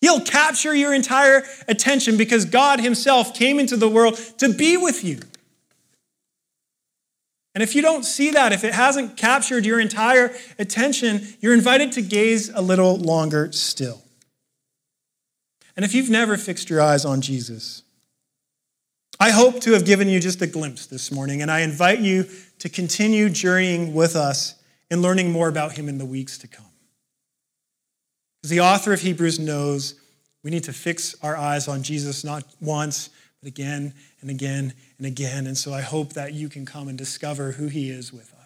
he'll 0.00 0.20
capture 0.20 0.74
your 0.74 0.94
entire 0.94 1.44
attention 1.66 2.16
because 2.16 2.44
God 2.44 2.80
himself 2.80 3.34
came 3.34 3.58
into 3.58 3.76
the 3.76 3.88
world 3.88 4.16
to 4.38 4.52
be 4.52 4.76
with 4.76 5.04
you. 5.04 5.20
And 7.54 7.62
if 7.62 7.74
you 7.74 7.82
don't 7.82 8.04
see 8.04 8.30
that, 8.30 8.52
if 8.52 8.62
it 8.62 8.72
hasn't 8.72 9.16
captured 9.16 9.66
your 9.66 9.80
entire 9.80 10.32
attention, 10.58 11.26
you're 11.40 11.54
invited 11.54 11.90
to 11.92 12.02
gaze 12.02 12.50
a 12.50 12.60
little 12.60 12.96
longer 12.96 13.50
still. 13.50 14.02
And 15.74 15.84
if 15.84 15.94
you've 15.94 16.10
never 16.10 16.36
fixed 16.36 16.70
your 16.70 16.80
eyes 16.80 17.04
on 17.04 17.20
Jesus, 17.20 17.82
I 19.18 19.30
hope 19.30 19.60
to 19.62 19.72
have 19.72 19.84
given 19.84 20.08
you 20.08 20.20
just 20.20 20.40
a 20.42 20.46
glimpse 20.46 20.86
this 20.86 21.10
morning, 21.10 21.42
and 21.42 21.50
I 21.50 21.60
invite 21.60 21.98
you 21.98 22.26
to 22.60 22.68
continue 22.68 23.28
journeying 23.28 23.92
with 23.92 24.14
us 24.14 24.54
and 24.90 25.02
learning 25.02 25.32
more 25.32 25.48
about 25.48 25.72
him 25.72 25.88
in 25.88 25.98
the 25.98 26.04
weeks 26.04 26.38
to 26.38 26.46
come. 26.46 26.67
Because 28.48 28.56
the 28.56 28.64
author 28.64 28.94
of 28.94 29.00
Hebrews 29.02 29.38
knows 29.38 29.94
we 30.42 30.50
need 30.50 30.64
to 30.64 30.72
fix 30.72 31.14
our 31.22 31.36
eyes 31.36 31.68
on 31.68 31.82
Jesus 31.82 32.24
not 32.24 32.44
once, 32.62 33.10
but 33.42 33.48
again 33.48 33.92
and 34.22 34.30
again 34.30 34.72
and 34.96 35.06
again. 35.06 35.46
And 35.46 35.58
so 35.58 35.74
I 35.74 35.82
hope 35.82 36.14
that 36.14 36.32
you 36.32 36.48
can 36.48 36.64
come 36.64 36.88
and 36.88 36.96
discover 36.96 37.52
who 37.52 37.66
he 37.66 37.90
is 37.90 38.10
with 38.10 38.32
us. 38.32 38.37